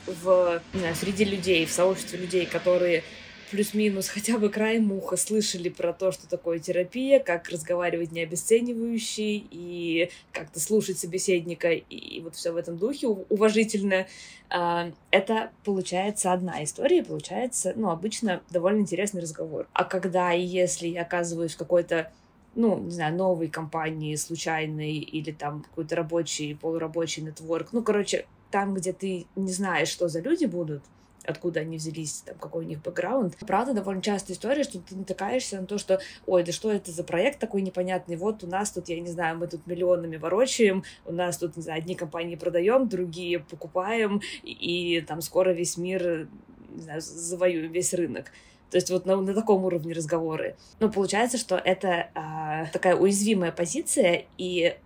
[0.07, 3.03] в, знаю, среди людей, в сообществе людей, которые
[3.49, 9.43] плюс-минус хотя бы край муха слышали про то, что такое терапия, как разговаривать не обесценивающе
[9.51, 14.07] и как-то слушать собеседника и, и вот все в этом духе уважительно.
[14.49, 19.67] А, это получается одна история, получается, ну, обычно довольно интересный разговор.
[19.73, 22.11] А когда и если я оказываюсь в какой-то
[22.55, 27.69] ну, не знаю, новой компании случайной или там какой-то рабочий, полурабочий нетворк.
[27.71, 30.83] Ну, короче, там, где ты не знаешь, что за люди будут,
[31.29, 33.37] откуда они взялись, там, какой у них бэкграунд.
[33.45, 37.03] Правда, довольно частая история, что ты натыкаешься на то, что, ой, да что это за
[37.03, 41.13] проект такой непонятный, вот у нас тут, я не знаю, мы тут миллионами ворочаем, у
[41.13, 46.27] нас тут, не знаю, одни компании продаем, другие покупаем, и, и там скоро весь мир,
[46.69, 48.25] не знаю, завоюем весь рынок.
[48.69, 50.55] То есть вот на, на таком уровне разговоры.
[50.79, 54.77] Но получается, что это а, такая уязвимая позиция, и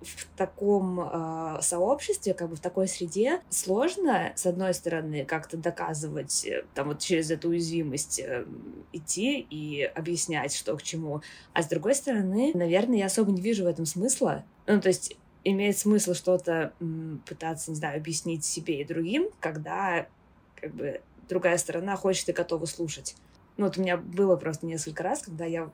[0.00, 6.44] в таком э, сообществе, как бы в такой среде, сложно, с одной стороны, как-то доказывать,
[6.44, 8.44] э, там вот через эту уязвимость э,
[8.92, 11.22] идти и объяснять, что к чему,
[11.52, 14.44] а с другой стороны, наверное, я особо не вижу в этом смысла.
[14.66, 16.72] Ну, то есть имеет смысл что-то
[17.26, 20.06] пытаться, не знаю, объяснить себе и другим, когда
[20.56, 23.16] как бы другая сторона хочет и готова слушать.
[23.56, 25.70] Ну, вот у меня было просто несколько раз, когда я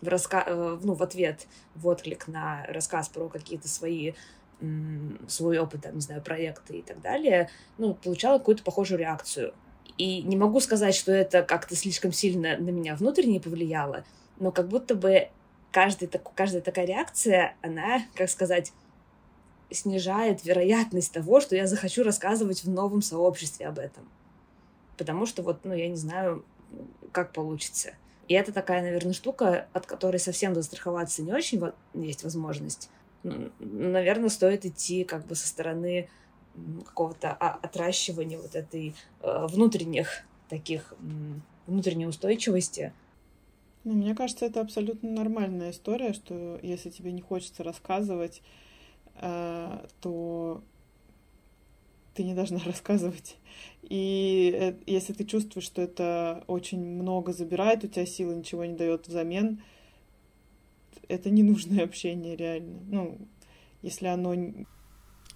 [0.00, 0.44] в, раска...
[0.46, 4.12] Э, ну, в ответ, в отклик на рассказ про какие-то свои
[5.28, 9.52] свой опыт, там, не знаю, проекты и так далее, ну, получала какую-то похожую реакцию.
[9.98, 14.04] И не могу сказать, что это как-то слишком сильно на меня внутренне повлияло,
[14.38, 15.28] но как будто бы
[15.70, 18.72] каждый, каждая такая реакция, она, как сказать,
[19.70, 24.08] снижает вероятность того, что я захочу рассказывать в новом сообществе об этом.
[24.96, 26.44] Потому что вот, ну, я не знаю,
[27.12, 27.94] как получится.
[28.28, 31.62] И это такая, наверное, штука, от которой совсем застраховаться не очень
[31.94, 32.90] есть возможность.
[33.22, 36.08] Наверное, стоит идти как бы со стороны
[36.84, 40.94] какого-то отращивания вот этой э, внутренних таких
[41.66, 42.92] внутренней устойчивости.
[43.82, 48.40] Ну, мне кажется, это абсолютно нормальная история, что если тебе не хочется рассказывать,
[49.16, 50.62] э, то
[52.14, 53.36] ты не должна рассказывать.
[53.82, 58.74] И э, если ты чувствуешь, что это очень много забирает у тебя силы, ничего не
[58.74, 59.62] дает взамен,
[61.08, 62.80] это ненужное общение реально.
[62.86, 63.28] Ну,
[63.82, 64.34] если оно...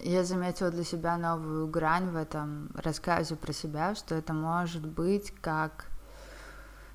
[0.00, 5.32] Я заметила для себя новую грань в этом рассказе про себя, что это может быть
[5.32, 5.90] как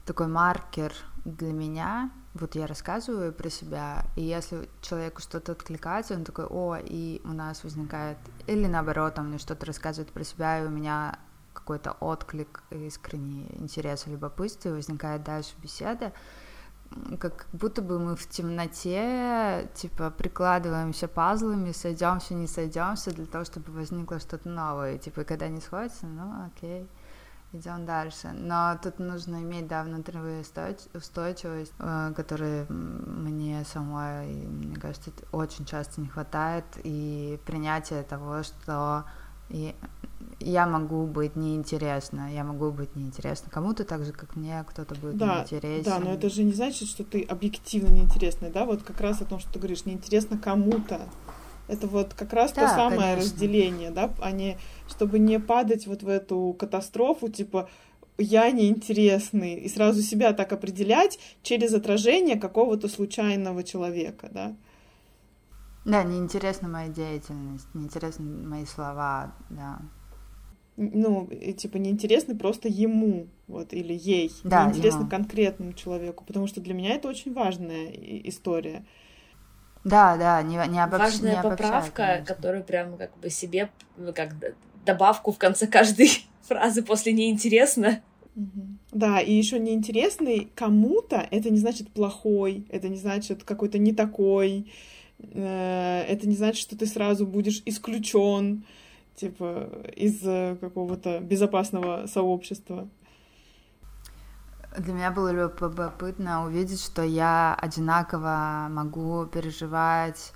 [0.06, 0.94] такой маркер
[1.26, 6.78] для меня, вот я рассказываю про себя, и если человеку что-то откликается, он такой, о,
[6.84, 8.18] и у нас возникает,
[8.48, 11.20] или наоборот, он мне что-то рассказывает про себя, и у меня
[11.54, 16.12] какой-то отклик, искренний интерес, любопытство, и возникает дальше беседа,
[17.20, 23.72] как будто бы мы в темноте, типа, прикладываемся пазлами, сойдемся, не сойдемся, для того, чтобы
[23.72, 26.88] возникло что-то новое, типа, когда не сходится, ну, окей
[27.54, 28.32] идем дальше.
[28.34, 30.44] Но тут нужно иметь, да, внутреннюю
[30.94, 39.06] устойчивость, э, которой мне самой, мне кажется, очень часто не хватает, и принятие того, что
[40.40, 45.18] я могу быть неинтересна, я могу быть неинтересна кому-то так же, как мне кто-то будет
[45.18, 45.84] да, неинтересен.
[45.84, 49.26] Да, но это же не значит, что ты объективно неинтересна, да, вот как раз о
[49.26, 51.02] том, что ты говоришь, неинтересно кому-то,
[51.68, 53.22] это вот как раз да, то самое конечно.
[53.22, 54.58] разделение, да, а не,
[54.88, 57.70] чтобы не падать вот в эту катастрофу, типа,
[58.18, 64.56] я неинтересный, и сразу себя так определять через отражение какого-то случайного человека, да.
[65.86, 69.80] Да, неинтересна моя деятельность, неинтересны мои слова, да.
[70.76, 74.32] Ну, и, типа, неинтересны просто ему, вот, или ей.
[74.44, 75.10] Да, неинтересны ему.
[75.10, 77.92] конкретному человеку, потому что для меня это очень важная
[78.24, 78.86] история.
[79.84, 81.04] Да, да, не, не обобщ...
[81.04, 82.26] Важная не поправка, конечно.
[82.26, 84.32] которую прям как бы себе, ну, как
[84.86, 86.10] добавку в конце каждой
[86.42, 88.02] фразы после неинтересно.
[88.92, 94.72] Да, и еще неинтересный кому-то, это не значит плохой, это не значит какой-то не такой,
[95.20, 98.66] э, это не значит, что ты сразу будешь исключен,
[99.16, 102.88] типа, из э, какого-то безопасного сообщества.
[104.78, 110.34] Для меня было любопытно увидеть, что я одинаково могу переживать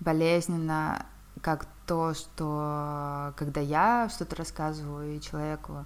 [0.00, 1.04] болезненно,
[1.42, 5.84] как то, что когда я что-то рассказываю, и человеку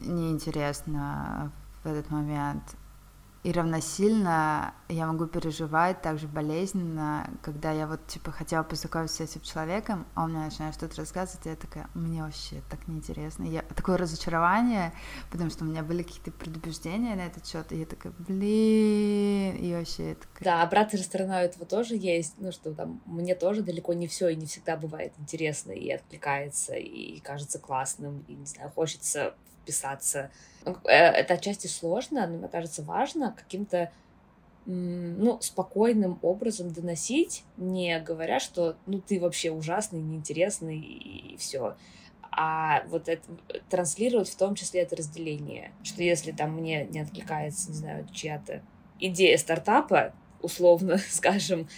[0.00, 1.50] неинтересно
[1.82, 2.62] в этот момент,
[3.48, 9.40] и равносильно я могу переживать также болезненно, когда я вот, типа, хотела познакомиться с этим
[9.40, 13.44] человеком, а он мне начинает что-то рассказывать, и я такая, мне вообще так неинтересно.
[13.44, 13.62] Я...
[13.62, 14.92] Такое разочарование,
[15.30, 19.74] потому что у меня были какие-то предубеждения на этот счет, и я такая, блин, и
[19.74, 20.44] вообще такая...
[20.44, 24.36] Да, обратная сторона этого тоже есть, ну, что там мне тоже далеко не все и
[24.36, 29.34] не всегда бывает интересно и откликается, и кажется классным, и, не знаю, хочется
[29.68, 30.30] вписаться.
[30.64, 33.92] Ну, э, это отчасти сложно, но мне кажется важно каким-то
[34.64, 41.76] ну, спокойным образом доносить, не говоря, что ну ты вообще ужасный, неинтересный и, все.
[42.30, 43.22] А вот это
[43.70, 45.72] транслировать в том числе это разделение.
[45.82, 48.62] Что если там мне не откликается, не знаю, чья-то
[49.00, 50.12] идея стартапа,
[50.42, 51.68] условно скажем,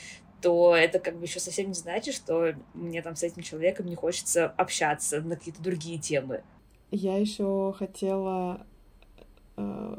[0.43, 3.95] то это как бы еще совсем не значит, что мне там с этим человеком не
[3.95, 6.43] хочется общаться на какие-то другие темы.
[6.91, 8.66] Я еще хотела
[9.57, 9.97] э,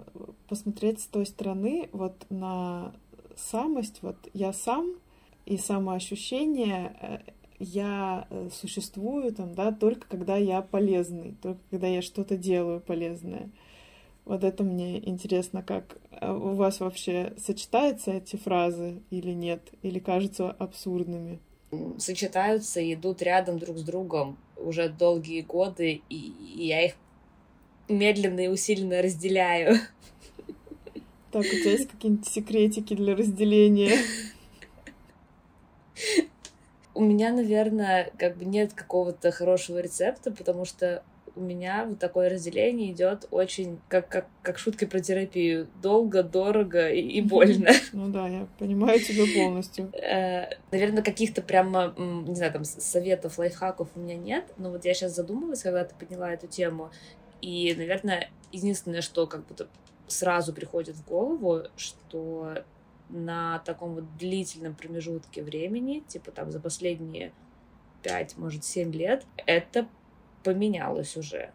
[0.48, 2.94] посмотреть с той стороны вот на
[3.38, 4.96] самость, вот я сам
[5.46, 7.20] и самоощущение, э,
[7.60, 13.50] я э, существую там, да, только когда я полезный, только когда я что-то делаю полезное.
[14.26, 20.00] Вот это мне интересно, как э, у вас вообще сочетаются эти фразы или нет, или
[20.00, 21.40] кажутся абсурдными?
[21.98, 26.94] Сочетаются и идут рядом друг с другом уже долгие годы, и, и я их
[27.90, 29.78] медленно и усиленно разделяю.
[31.32, 33.98] Так, у тебя есть какие-нибудь секретики для разделения?
[36.94, 41.04] У меня, наверное, как бы нет какого-то хорошего рецепта, потому что
[41.36, 46.90] у меня вот такое разделение идет очень, как, как, как шутки про терапию, долго, дорого
[46.90, 47.72] и, и больно.
[47.94, 49.92] Ну да, я понимаю тебя полностью.
[49.94, 54.94] Э, Наверное, каких-то прямо, не знаю, там, советов, лайфхаков у меня нет, но вот я
[54.94, 56.92] сейчас задумалась, когда ты подняла эту тему,
[57.42, 59.68] и, наверное, единственное, что как будто
[60.08, 62.56] сразу приходит в голову, что
[63.10, 67.34] на таком вот длительном промежутке времени, типа там за последние
[68.04, 69.88] 5, может, 7 лет, это
[70.44, 71.52] поменялось уже.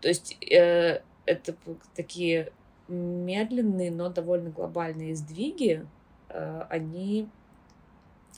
[0.00, 1.54] То есть э, это
[1.94, 2.52] такие
[2.88, 5.86] медленные, но довольно глобальные сдвиги,
[6.28, 7.28] э, они,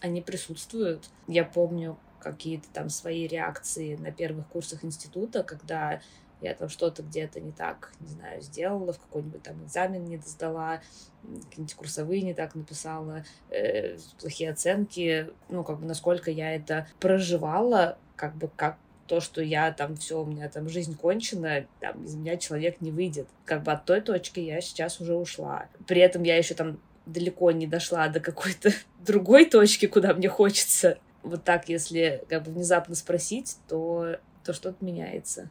[0.00, 1.10] они присутствуют.
[1.26, 6.00] Я помню какие-то там свои реакции на первых курсах института, когда
[6.40, 10.80] я там что-то где-то не так, не знаю, сделала, в какой-нибудь там экзамен не сдала,
[11.22, 17.98] какие-нибудь курсовые не так написала, э, плохие оценки, ну, как бы насколько я это проживала,
[18.14, 18.78] как бы как
[19.08, 22.92] то, что я там все, у меня там жизнь кончена, там из меня человек не
[22.92, 23.26] выйдет.
[23.44, 25.68] Как бы от той точки я сейчас уже ушла.
[25.86, 28.70] При этом я еще там далеко не дошла до какой-то
[29.04, 30.98] другой точки, куда мне хочется.
[31.22, 35.50] Вот так, если как бы внезапно спросить, то, то что-то меняется.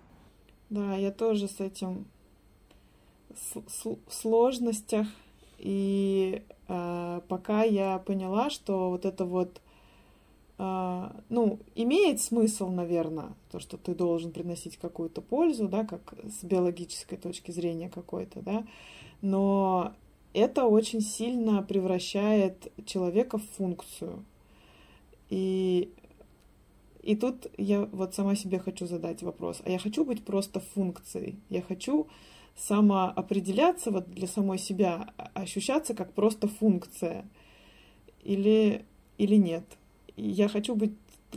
[0.70, 2.08] Да, я тоже с этим
[3.54, 5.08] в сложностях.
[5.58, 9.62] И э, пока я поняла, что вот это вот,
[10.58, 17.18] ну, имеет смысл, наверное, то, что ты должен приносить какую-то пользу, да, как с биологической
[17.18, 18.66] точки зрения какой-то, да,
[19.22, 19.94] но
[20.34, 24.26] это очень сильно превращает человека в функцию.
[25.30, 25.92] И
[27.04, 31.40] и тут я вот сама себе хочу задать вопрос, а я хочу быть просто функцией,
[31.50, 32.08] я хочу
[32.58, 37.26] самоопределяться вот для самой себя, ощущаться как просто функция
[38.24, 38.84] или,
[39.18, 39.64] или нет.
[40.18, 40.94] Я хочу быть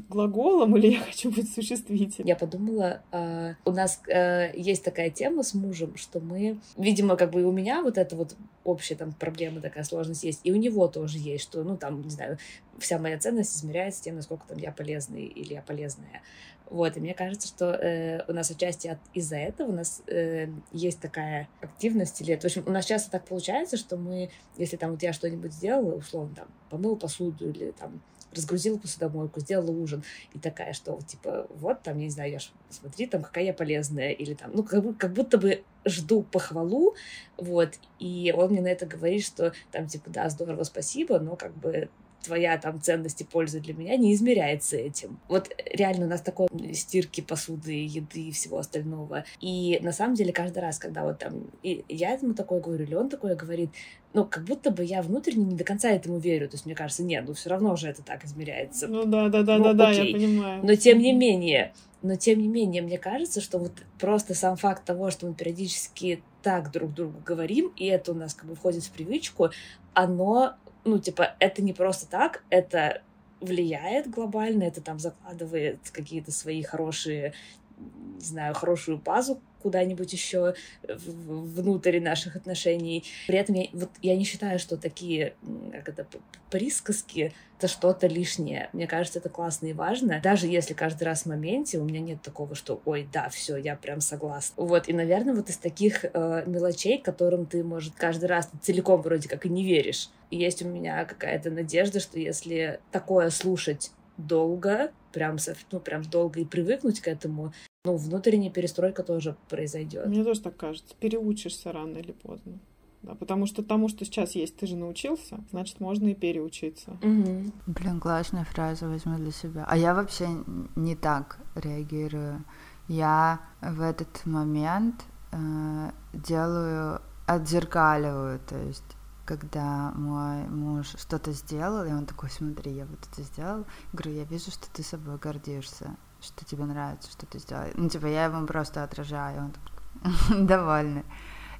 [0.09, 2.27] глаголом или я хочу быть существительным.
[2.27, 7.31] Я подумала, э, у нас э, есть такая тема с мужем, что мы, видимо, как
[7.31, 10.57] бы и у меня вот эта вот общая там проблема, такая сложность есть, и у
[10.57, 12.39] него тоже есть, что, ну, там, не знаю,
[12.79, 16.23] вся моя ценность измеряется тем, насколько там я полезный или я полезная.
[16.67, 20.47] Вот, и мне кажется, что э, у нас отчасти от, из-за этого у нас э,
[20.71, 24.93] есть такая активность, или, в общем, у нас часто так получается, что мы, если там
[24.93, 28.01] вот я что-нибудь сделала, условно, там, помыла посуду или там
[28.35, 30.03] разгрузила посудомойку, сделала ужин,
[30.35, 33.55] и такая, что, типа, вот там, я не знаю, я ж, смотри, там, какая я
[33.55, 36.95] полезная, или там, ну, как, как будто бы жду похвалу,
[37.37, 41.55] вот, и он мне на это говорит, что там, типа, да, здорово, спасибо, но как
[41.57, 41.89] бы
[42.23, 45.19] твоя там ценность и польза для меня не измеряется этим.
[45.29, 49.25] Вот реально у нас такое стирки посуды, еды и всего остального.
[49.41, 52.95] И на самом деле каждый раз, когда вот там и я ему такое говорю, или
[52.95, 53.71] он такое говорит,
[54.13, 56.49] ну, как будто бы я внутренне не до конца этому верю.
[56.49, 58.89] То есть мне кажется, нет, ну все равно же это так измеряется.
[58.89, 60.65] Ну да, да, да, ну, да, да, я понимаю.
[60.65, 61.73] Но тем не менее,
[62.03, 66.23] но тем не менее, мне кажется, что вот просто сам факт того, что мы периодически
[66.43, 69.51] так друг другу говорим, и это у нас как бы входит в привычку,
[69.93, 70.55] оно
[70.85, 73.03] ну, типа, это не просто так, это
[73.41, 77.33] влияет глобально, это там закладывает какие-то свои хорошие,
[77.79, 80.55] не знаю, хорошую базу куда-нибудь еще
[80.89, 83.05] внутрь наших отношений.
[83.27, 85.35] При этом я, вот, я не считаю, что такие
[85.73, 86.07] как это,
[86.51, 88.71] присказки это что-то лишнее.
[88.73, 90.19] Мне кажется, это классно и важно.
[90.23, 93.77] Даже если каждый раз в моменте у меня нет такого, что ой, да, все, я
[93.77, 94.65] прям согласна.
[94.65, 99.29] Вот, и, наверное, вот из таких э, мелочей, которым ты, может, каждый раз целиком вроде
[99.29, 100.09] как и не веришь.
[100.31, 105.37] есть у меня какая-то надежда, что если такое слушать долго, прям,
[105.73, 107.53] ну, прям долго и привыкнуть к этому,
[107.85, 110.07] ну, внутренняя перестройка тоже произойдет.
[110.07, 110.95] Мне тоже так кажется.
[110.99, 112.59] Переучишься рано или поздно.
[113.03, 116.91] Да, потому что тому, что сейчас есть, ты же научился, значит, можно и переучиться.
[117.03, 117.53] Угу.
[117.67, 119.65] Блин, классная фраза, возьму для себя.
[119.67, 120.29] А я вообще
[120.77, 122.45] не так реагирую.
[122.89, 128.97] Я в этот момент э, делаю, отзеркаливаю, то есть
[129.31, 134.25] когда мой муж что-то сделал, и он такой, смотри, я вот это сделал, говорю, я
[134.25, 137.69] вижу, что ты собой гордишься что тебе нравится, что ты сделал.
[137.75, 141.05] Ну, типа, я ему просто отражаю, он такой довольный.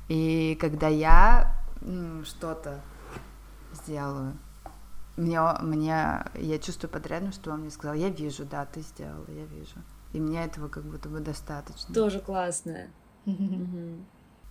[0.09, 2.81] И когда я ну, что-то
[3.73, 4.37] сделаю,
[5.17, 9.47] мне, мне, я чувствую подрядно, что он мне сказал, я вижу, да, ты сделала, я
[9.47, 9.77] вижу.
[10.13, 11.95] И мне этого как будто бы достаточно.
[11.95, 12.89] Тоже классно.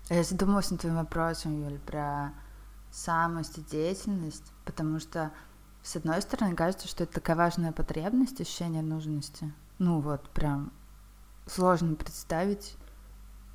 [0.10, 2.34] Я задумалась над твоим вопросом, Юль, про
[2.92, 5.32] самость деятельность, потому что,
[5.84, 10.72] с одной стороны, кажется, что это такая важная потребность, ощущение нужности, ну вот прям
[11.46, 12.78] сложно представить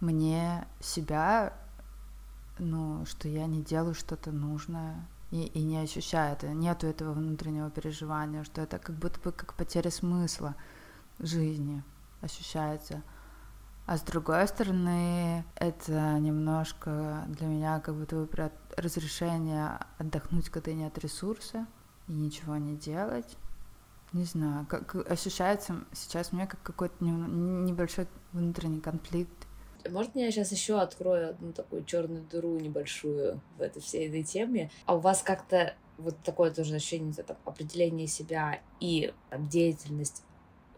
[0.01, 1.55] мне себя,
[2.59, 7.70] ну, что я не делаю что-то нужное и, и не ощущаю это, нету этого внутреннего
[7.70, 10.55] переживания, что это как будто бы как потеря смысла
[11.19, 11.82] жизни
[12.20, 13.02] ощущается.
[13.86, 20.97] А с другой стороны, это немножко для меня как будто бы разрешение отдохнуть, когда нет
[20.98, 21.66] ресурса
[22.09, 23.36] и ничего не делать.
[24.15, 29.47] Не знаю, как ощущается сейчас мне как какой-то небольшой внутренний конфликт.
[29.90, 34.70] Может, я сейчас еще открою одну такую черную дыру небольшую в этой всей этой теме.
[34.86, 40.23] А у вас как-то вот такое тоже ощущение, там, определение себя и там, деятельность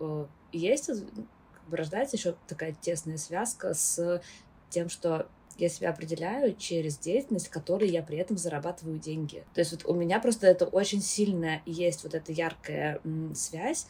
[0.00, 1.26] э, есть, бы
[1.74, 4.22] рождается еще такая тесная связка с
[4.70, 5.26] тем, что
[5.58, 9.44] я себя определяю через деятельность, которой я при этом зарабатываю деньги.
[9.54, 13.00] То есть вот у меня просто это очень сильно есть вот эта яркая
[13.34, 13.86] связь,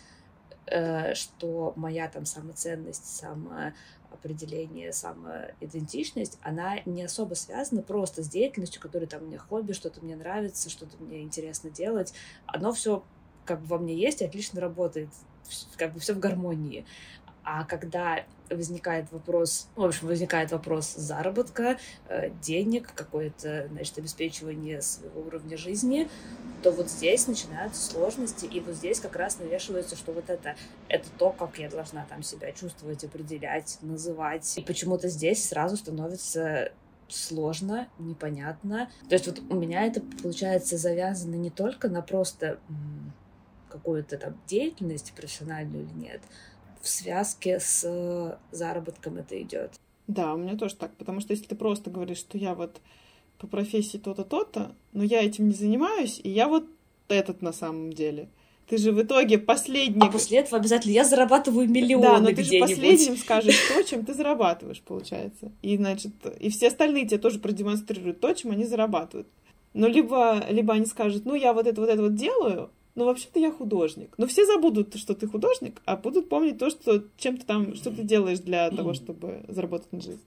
[0.67, 9.09] э, что моя там самоценность, самоопределение, самоидентичность, она не особо связана просто с деятельностью, которая
[9.09, 12.15] там у меня хобби, что-то мне нравится, что-то мне интересно делать.
[12.47, 13.03] Оно все
[13.45, 15.09] как бы во мне есть отлично работает
[15.77, 16.85] как бы все в гармонии.
[17.47, 21.79] А когда возникает вопрос, в общем, возникает вопрос заработка,
[22.09, 26.09] э, денег, какое-то, значит, обеспечивание своего уровня жизни,
[26.65, 30.57] то вот здесь начинаются сложности, и вот здесь как раз навешивается, что вот это,
[30.89, 34.59] это то, как я должна там себя чувствовать, определять, называть.
[34.59, 36.73] И почему-то здесь сразу становится
[37.07, 38.91] сложно, непонятно.
[39.09, 42.59] То есть вот у меня это, получается, завязано не только на просто
[43.71, 46.23] какую-то там деятельность профессиональную или нет,
[46.81, 49.73] в связке с э, заработком это идет.
[50.07, 52.81] Да, у меня тоже так, потому что если ты просто говоришь, что я вот
[53.39, 56.67] по профессии то-то, то-то, но я этим не занимаюсь, и я вот
[57.09, 58.29] этот на самом деле.
[58.69, 60.07] Ты же в итоге последний...
[60.09, 64.05] А после этого обязательно я зарабатываю миллионы Да, но ты же последним скажешь то, чем
[64.05, 65.53] ты зарабатываешь, получается.
[65.63, 69.29] И, значит, и все остальные тебе тоже продемонстрируют то, чем они зарабатывают.
[69.73, 73.39] Но либо, либо они скажут, ну, я вот это вот это вот делаю, ну, вообще-то
[73.39, 74.15] я художник.
[74.17, 77.91] Но все забудут, что ты художник, а будут помнить то, что чем ты там, что
[77.91, 80.25] ты делаешь для того, чтобы заработать на жизнь.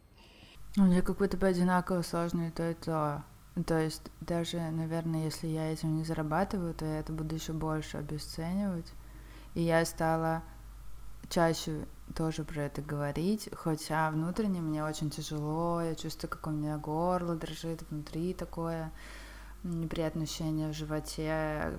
[0.77, 3.23] У меня как будто бы одинаково сложно и то, и то.
[3.65, 7.97] То есть даже, наверное, если я этим не зарабатываю, то я это буду еще больше
[7.97, 8.93] обесценивать.
[9.55, 10.43] И я стала
[11.27, 16.77] чаще тоже про это говорить, хотя внутренне мне очень тяжело, я чувствую, как у меня
[16.77, 18.91] горло дрожит внутри такое
[19.63, 21.77] неприятное ощущение в животе,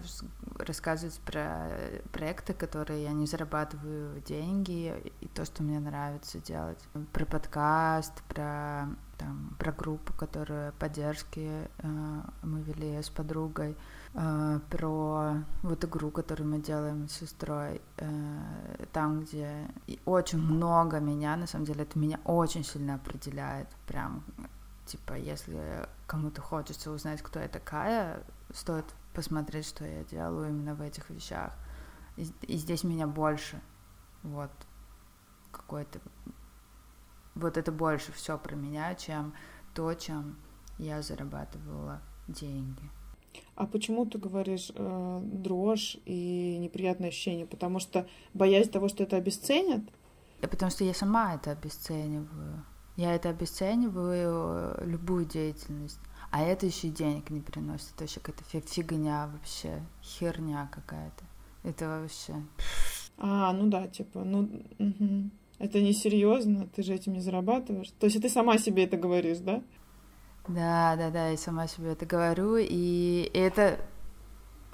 [0.59, 1.71] рассказывать про
[2.13, 6.79] проекты, которые я не зарабатываю деньги, и то, что мне нравится делать.
[7.13, 8.89] Про подкаст, про,
[9.19, 11.49] там, про группу, которую поддержки
[11.79, 13.77] э, мы вели с подругой,
[14.15, 19.69] э, про вот игру, которую мы делаем с сестрой, э, там, где
[20.05, 24.23] очень много меня, на самом деле, это меня очень сильно определяет, прям
[24.91, 28.85] типа, если кому-то хочется узнать, кто я такая, стоит
[29.15, 31.57] посмотреть, что я делаю именно в этих вещах.
[32.17, 33.61] И, и здесь меня больше.
[34.23, 34.51] Вот.
[35.53, 36.01] Какой-то...
[37.35, 39.35] Вот это больше все про меня, чем
[39.75, 40.37] то, чем
[40.79, 42.91] я зарабатывала деньги.
[43.55, 47.47] А почему ты говоришь э, дрожь и неприятное ощущение?
[47.47, 49.83] Потому что боязнь того, что это обесценят?
[50.41, 52.65] Да потому что я сама это обесцениваю.
[53.01, 55.99] Я это обесцениваю, э, любую деятельность.
[56.31, 57.95] А это еще и денег не приносит.
[57.95, 61.25] Это вообще какая-то фигня вообще, херня какая-то.
[61.63, 62.35] Это вообще...
[63.17, 65.31] А, ну да, типа, ну, угу.
[65.59, 67.91] это несерьезно, ты же этим не зарабатываешь.
[67.99, 69.63] То есть ты сама себе это говоришь, да?
[70.47, 73.81] Да, да, да, я сама себе это говорю, и это...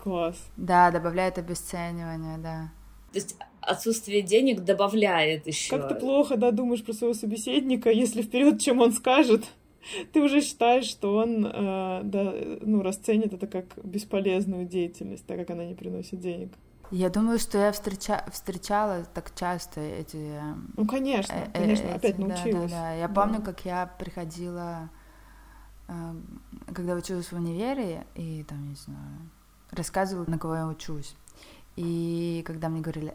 [0.02, 0.36] Класс.
[0.56, 2.72] Да, добавляет обесценивание, да.
[3.16, 5.74] То есть отсутствие денег добавляет еще.
[5.74, 9.42] Как ты плохо, да, думаешь про своего собеседника, если вперед, чем он скажет,
[10.12, 15.48] ты уже считаешь, что он, э, да, ну, расценит это как бесполезную деятельность, так как
[15.48, 16.52] она не приносит денег.
[16.90, 18.22] Я думаю, что я встреча...
[18.30, 20.38] встречала так часто эти...
[20.76, 21.96] Ну, конечно, э, конечно, эти...
[21.96, 22.70] опять научилась.
[22.70, 22.94] Да, да, да.
[22.96, 24.90] Я помню, как я приходила,
[25.88, 25.92] э,
[26.74, 29.30] когда училась в универе, и там, не знаю,
[29.70, 31.16] рассказывала, на кого я учусь.
[31.76, 33.14] И когда мне говорили,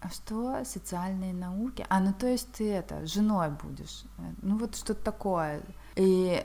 [0.00, 1.84] а что социальные науки?
[1.88, 4.04] А, ну то есть ты это, женой будешь.
[4.42, 5.60] Ну вот что-то такое.
[5.96, 6.44] И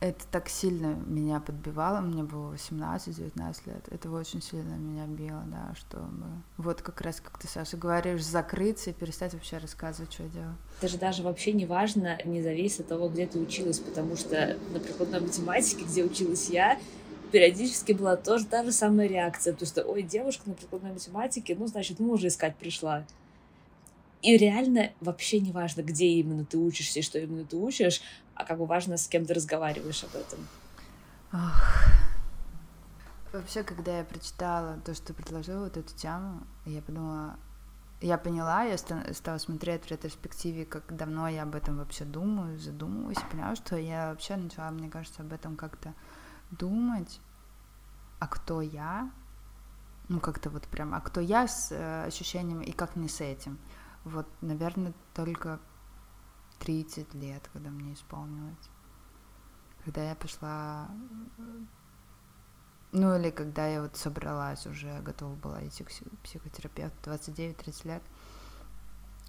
[0.00, 5.74] это так сильно меня подбивало, мне было 18-19 лет, это очень сильно меня било, да,
[5.74, 6.26] чтобы
[6.58, 10.56] вот как раз, как ты, Саша, говоришь, закрыться и перестать вообще рассказывать, что я делаю.
[10.78, 14.58] Это же даже вообще не важно, не зависит от того, где ты училась, потому что
[14.72, 16.78] на прикладной математике, где училась я,
[17.30, 21.66] периодически была тоже та же самая реакция, потому что, ой, девушка на прикладной математике, ну,
[21.66, 23.04] значит, мужа искать пришла.
[24.22, 28.00] И реально вообще не важно, где именно ты учишься и что именно ты учишь,
[28.34, 30.48] а как бы важно, с кем ты разговариваешь об этом.
[31.32, 31.62] Ох.
[33.32, 37.36] Вообще, когда я прочитала то, что ты предложила, вот эту тему, я подумала,
[38.00, 43.18] я поняла, я стала смотреть в ретроспективе, как давно я об этом вообще думаю, задумываюсь,
[43.30, 45.94] поняла, что я вообще начала, мне кажется, об этом как-то
[46.50, 47.20] думать,
[48.18, 49.10] а кто я,
[50.08, 53.58] ну как-то вот прям, а кто я с э, ощущением и как мне с этим.
[54.04, 55.58] Вот, наверное, только
[56.60, 58.70] 30 лет, когда мне исполнилось.
[59.84, 60.88] Когда я пошла
[62.92, 65.90] ну или когда я вот собралась уже, готова была идти к
[66.22, 68.02] психотерапевту, 29-30 лет,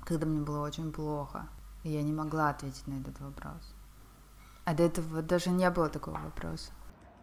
[0.06, 1.50] когда мне было очень плохо,
[1.84, 3.74] и я не могла ответить на этот вопрос.
[4.64, 6.72] А до этого даже не было такого вопроса.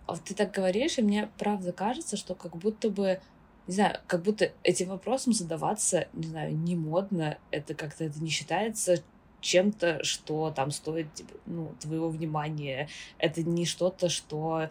[0.07, 3.21] А вот ты так говоришь, и мне правда кажется, что как будто бы,
[3.67, 8.29] не знаю, как будто этим вопросом задаваться, не знаю, не модно, это как-то это не
[8.29, 9.03] считается
[9.41, 11.09] чем-то, что там стоит
[11.47, 12.89] ну, твоего внимания.
[13.19, 14.71] Это не что-то, что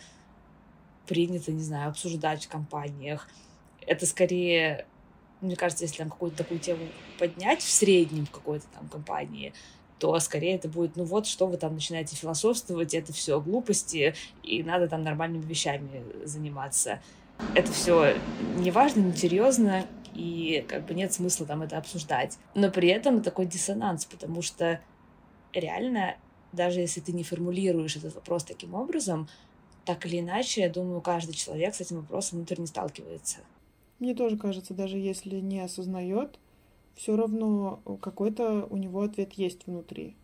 [1.07, 3.29] принято, не знаю, обсуждать в компаниях.
[3.81, 4.87] Это скорее,
[5.41, 6.87] мне кажется, если там какую-то такую тему
[7.19, 9.53] поднять в среднем в какой-то там компании,
[9.99, 14.63] то скорее это будет, ну вот, что вы там начинаете философствовать, это все глупости, и
[14.63, 17.01] надо там нормальными вещами заниматься.
[17.55, 18.15] Это все
[18.57, 22.37] не важно, не серьезно, и как бы нет смысла там это обсуждать.
[22.55, 24.79] Но при этом такой диссонанс, потому что
[25.53, 26.15] реально,
[26.51, 29.27] даже если ты не формулируешь этот вопрос таким образом,
[29.85, 33.39] так или иначе, я думаю, каждый человек с этим вопросом внутренне сталкивается.
[33.99, 36.39] Мне тоже кажется, даже если не осознает,
[36.95, 40.15] все равно какой-то у него ответ есть внутри.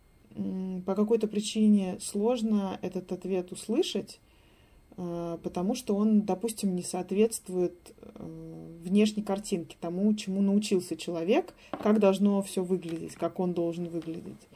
[0.86, 4.20] По какой-то причине сложно этот ответ услышать,
[4.96, 12.00] э, потому что он, допустим, не соответствует э, внешней картинке, тому, чему научился человек, как
[12.00, 14.48] должно все выглядеть, как он должен выглядеть.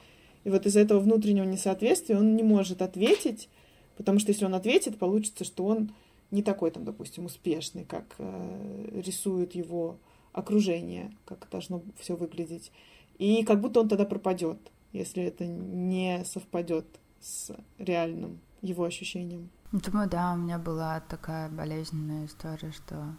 [0.43, 3.49] И вот из-за этого внутреннего несоответствия он не может ответить
[3.97, 5.91] Потому что если он ответит, получится, что он
[6.31, 9.97] не такой, там, допустим, успешный, как э, рисует его
[10.33, 12.71] окружение, как должно все выглядеть.
[13.17, 14.59] И как будто он тогда пропадет,
[14.91, 16.85] если это не совпадет
[17.21, 19.49] с реальным его ощущением.
[19.71, 23.15] Думаю, да, у меня была такая болезненная история, что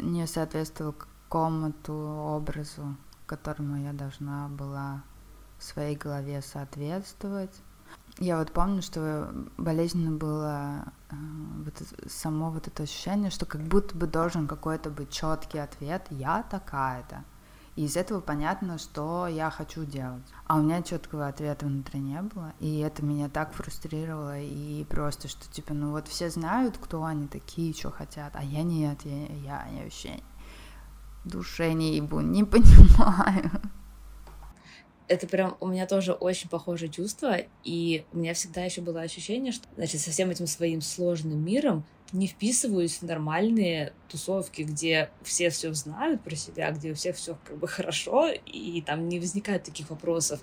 [0.00, 2.96] не соответствовал какому-то образу,
[3.26, 5.04] которому я должна была
[5.58, 7.54] в своей голове соответствовать.
[8.18, 11.14] Я вот помню, что болезненно было э,
[11.64, 16.42] вот само вот это ощущение, что как будто бы должен какой-то быть четкий ответ «я
[16.42, 17.24] такая-то».
[17.76, 20.24] И из этого понятно, что я хочу делать.
[20.46, 22.52] А у меня четкого ответа внутри не было.
[22.58, 24.40] И это меня так фрустрировало.
[24.40, 28.64] И просто, что типа, ну вот все знают, кто они такие, что хотят, а я
[28.64, 30.20] нет, я, я, я вообще
[31.24, 33.50] душе не ебу, не понимаю
[35.10, 39.52] это прям у меня тоже очень похожее чувство, и у меня всегда еще было ощущение,
[39.52, 45.50] что, значит, со всем этим своим сложным миром не вписываюсь в нормальные тусовки, где все
[45.50, 49.64] все знают про себя, где у всех все как бы хорошо, и там не возникает
[49.64, 50.40] таких вопросов.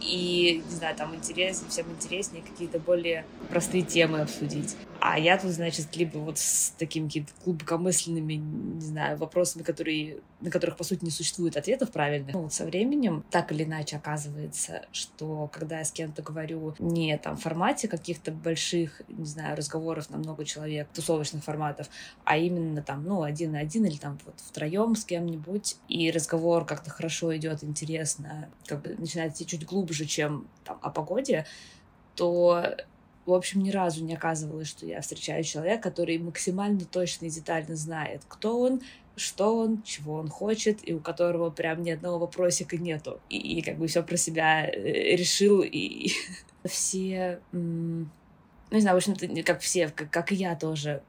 [0.00, 4.76] И, не знаю, там интерес, всем интереснее какие-то более простые темы обсудить.
[5.00, 10.50] А я тут, значит, либо вот с такими какими-то глубокомысленными, не знаю, вопросами, которые, на
[10.50, 12.34] которых, по сути, не существует ответов правильных.
[12.34, 17.16] Ну, вот со временем так или иначе оказывается, что когда я с кем-то говорю не
[17.16, 21.88] там в формате каких-то больших, не знаю, разговоров на много человек, тусовочных форматов,
[22.24, 26.66] а именно там, ну, один на один или там вот втроем с кем-нибудь, и разговор
[26.66, 31.46] как-то хорошо идет, интересно, как бы начинает идти чуть глубже, чем там о погоде,
[32.16, 32.76] то
[33.26, 37.76] в общем, ни разу не оказывалось, что я встречаю человека, который максимально точно и детально
[37.76, 38.80] знает, кто он,
[39.14, 43.20] что он, чего он хочет, и у которого прям ни одного вопросика нету.
[43.28, 46.10] И, и как бы все про себя э, решил, и
[46.64, 47.40] все...
[47.52, 48.08] Ну,
[48.76, 51.02] не знаю, в общем-то, как все, как, как и я тоже,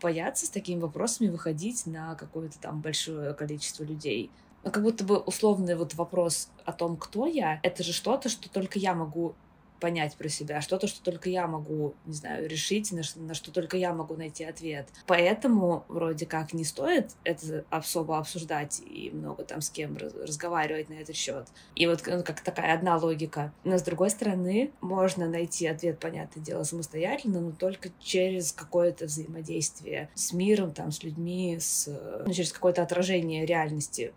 [0.00, 4.30] боятся с такими вопросами выходить на какое-то там большое количество людей.
[4.64, 8.50] Но как будто бы условный вот вопрос о том, кто я, это же что-то, что
[8.50, 9.34] только я могу
[9.80, 13.50] понять про себя, что-то, что только я могу, не знаю, решить, на что, на что
[13.50, 14.88] только я могу найти ответ.
[15.06, 20.94] Поэтому вроде как не стоит это особо обсуждать и много там с кем разговаривать на
[20.94, 21.48] этот счет.
[21.74, 23.52] И вот ну, как такая одна логика.
[23.64, 30.10] Но с другой стороны, можно найти ответ, понятное дело, самостоятельно, но только через какое-то взаимодействие
[30.14, 31.88] с миром, там, с людьми, с,
[32.26, 34.12] ну, через какое-то отражение реальности.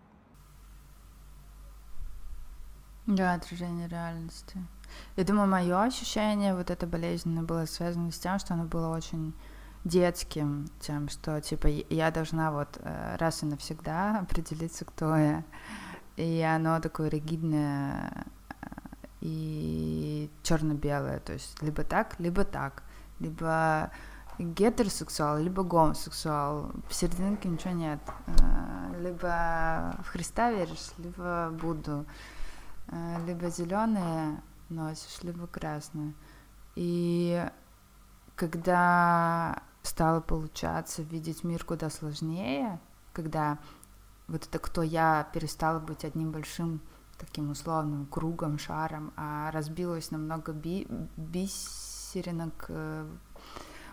[3.06, 4.58] Да, отражение реальности.
[5.18, 9.34] Я думаю, мое ощущение вот это болезненное было связано с тем, что оно было очень
[9.84, 15.44] детским, тем, что типа я должна вот э, раз и навсегда определиться, кто я.
[16.16, 18.26] И оно такое ригидное
[18.62, 18.66] э,
[19.22, 22.84] и черно-белое, то есть либо так, либо так,
[23.20, 23.92] либо
[24.40, 32.06] гетеросексуал, либо гомосексуал, в серединке ничего нет, э, либо в Христа веришь, либо Будду,
[32.88, 36.14] либо зеленые носишь, либо красные.
[36.76, 37.46] И
[38.36, 42.80] когда стало получаться видеть мир куда сложнее,
[43.14, 43.60] когда
[44.28, 46.82] вот это кто я перестала быть одним большим
[47.18, 50.88] таким условным кругом, шаром, а разбилась на много би
[51.18, 53.08] бисеринок, э,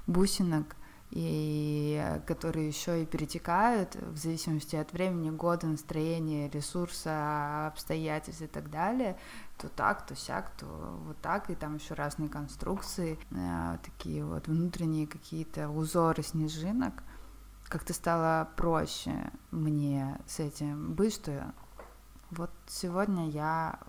[0.07, 0.77] бусинок,
[1.11, 8.71] и которые еще и перетекают в зависимости от времени, года, настроения, ресурса, обстоятельств и так
[8.71, 9.19] далее,
[9.59, 10.67] то так, то сяк, то
[11.07, 17.03] вот так, и там еще разные конструкции, э, такие вот внутренние какие-то узоры снежинок,
[17.69, 21.53] как-то стало проще мне с этим быть, что
[22.31, 23.81] вот сегодня я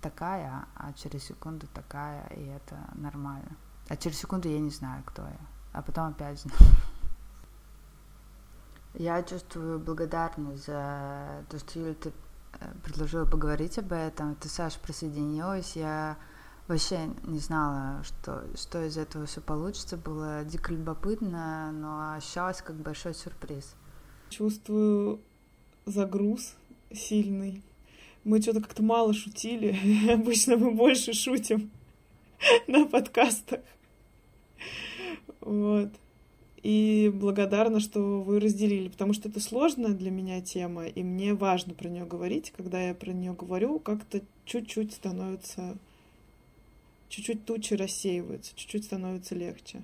[0.00, 3.56] такая, а через секунду такая, и это нормально.
[3.88, 6.58] А через секунду я не знаю, кто я а потом опять знаю.
[8.94, 12.12] Я чувствую благодарность за то, что Юля, ты
[12.58, 14.34] э, предложила поговорить об этом.
[14.34, 15.76] Ты, Саша, присоединилась.
[15.76, 16.16] Я
[16.66, 19.96] вообще не знала, что, что из этого все получится.
[19.96, 23.74] Было дико любопытно, но ощущалось как большой сюрприз.
[24.28, 25.20] Чувствую
[25.86, 26.56] загруз
[26.92, 27.62] сильный.
[28.24, 30.10] Мы что-то как-то мало шутили.
[30.12, 31.70] Обычно мы больше шутим
[32.66, 33.60] на подкастах.
[35.50, 35.88] Вот.
[36.62, 41.74] И благодарна, что вы разделили, потому что это сложная для меня тема, и мне важно
[41.74, 42.52] про нее говорить.
[42.56, 45.76] Когда я про нее говорю, как-то чуть-чуть становится,
[47.08, 49.82] чуть-чуть тучи рассеиваются, чуть-чуть становится легче.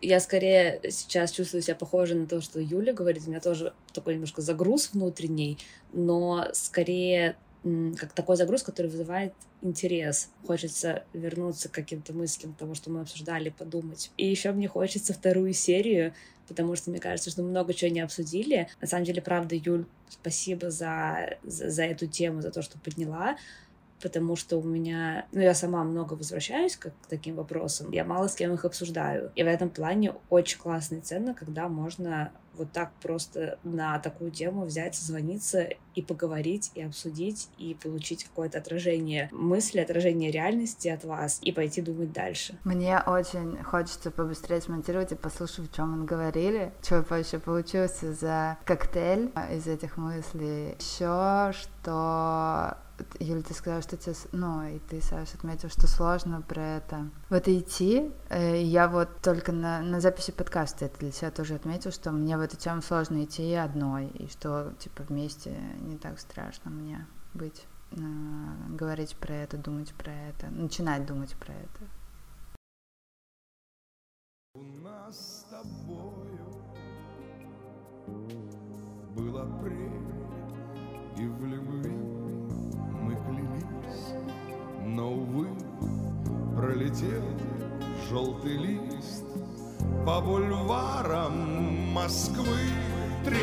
[0.00, 3.24] Я скорее сейчас чувствую себя похоже на то, что Юля говорит.
[3.26, 5.58] У меня тоже такой немножко загруз внутренний,
[5.92, 10.30] но скорее как такой загруз, который вызывает интерес.
[10.46, 14.10] Хочется вернуться к каким-то мыслям того, что мы обсуждали, подумать.
[14.16, 16.14] И еще мне хочется вторую серию,
[16.48, 18.68] потому что мне кажется, что много чего не обсудили.
[18.80, 23.36] На самом деле, правда, Юль, спасибо за, за, за эту тему, за то, что подняла
[24.02, 28.28] потому что у меня, ну, я сама много возвращаюсь к, к таким вопросам, я мало
[28.28, 29.32] с кем их обсуждаю.
[29.34, 34.30] И в этом плане очень классно и ценно, когда можно вот так просто на такую
[34.30, 41.04] тему взять, созвониться и поговорить, и обсудить, и получить какое-то отражение мысли, отражение реальности от
[41.04, 42.58] вас, и пойти думать дальше.
[42.64, 48.58] Мне очень хочется побыстрее смонтировать и послушать, о чем мы говорили, что вообще получился за
[48.64, 50.76] коктейль из этих мыслей.
[50.78, 52.76] Еще что
[53.18, 57.10] Юля, ты сказала, что тебе, ну, и ты, Саша, отметил, что сложно про это.
[57.28, 61.54] В это идти, э, я вот только на, на записи подкаста это для себя тоже
[61.54, 66.18] отметил, что мне в эту тему сложно идти одной, и что, типа, вместе не так
[66.18, 67.96] страшно мне быть, э,
[68.70, 71.84] говорить про это, думать про это, начинать думать про это.
[74.54, 76.64] У нас с тобою
[79.14, 80.00] был апрель,
[81.16, 81.99] и в любви
[85.00, 85.46] но, увы,
[86.54, 87.24] пролетел
[88.10, 89.24] желтый лист
[90.04, 92.58] По бульварам Москвы
[93.24, 93.38] 3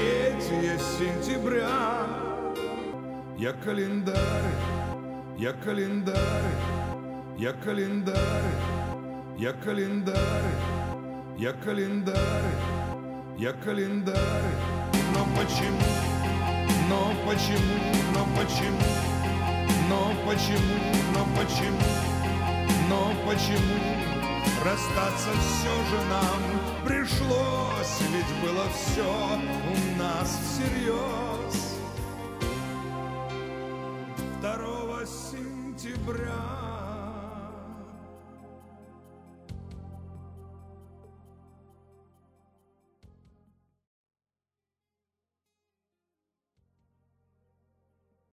[0.99, 2.05] сентября
[3.39, 4.53] Я календарь,
[5.39, 6.17] я календарь,
[7.39, 8.17] я календарь,
[9.39, 10.15] я календарь,
[11.39, 12.53] я календарь,
[13.39, 14.53] я календарь.
[15.13, 15.87] Но почему,
[16.89, 17.77] но почему,
[18.13, 19.17] но почему
[19.89, 21.79] но почему, но почему,
[22.89, 24.17] но почему
[24.63, 28.01] Расстаться все же нам пришлось?
[28.11, 31.77] Ведь было все у нас всерьез
[34.41, 36.56] 2 сентября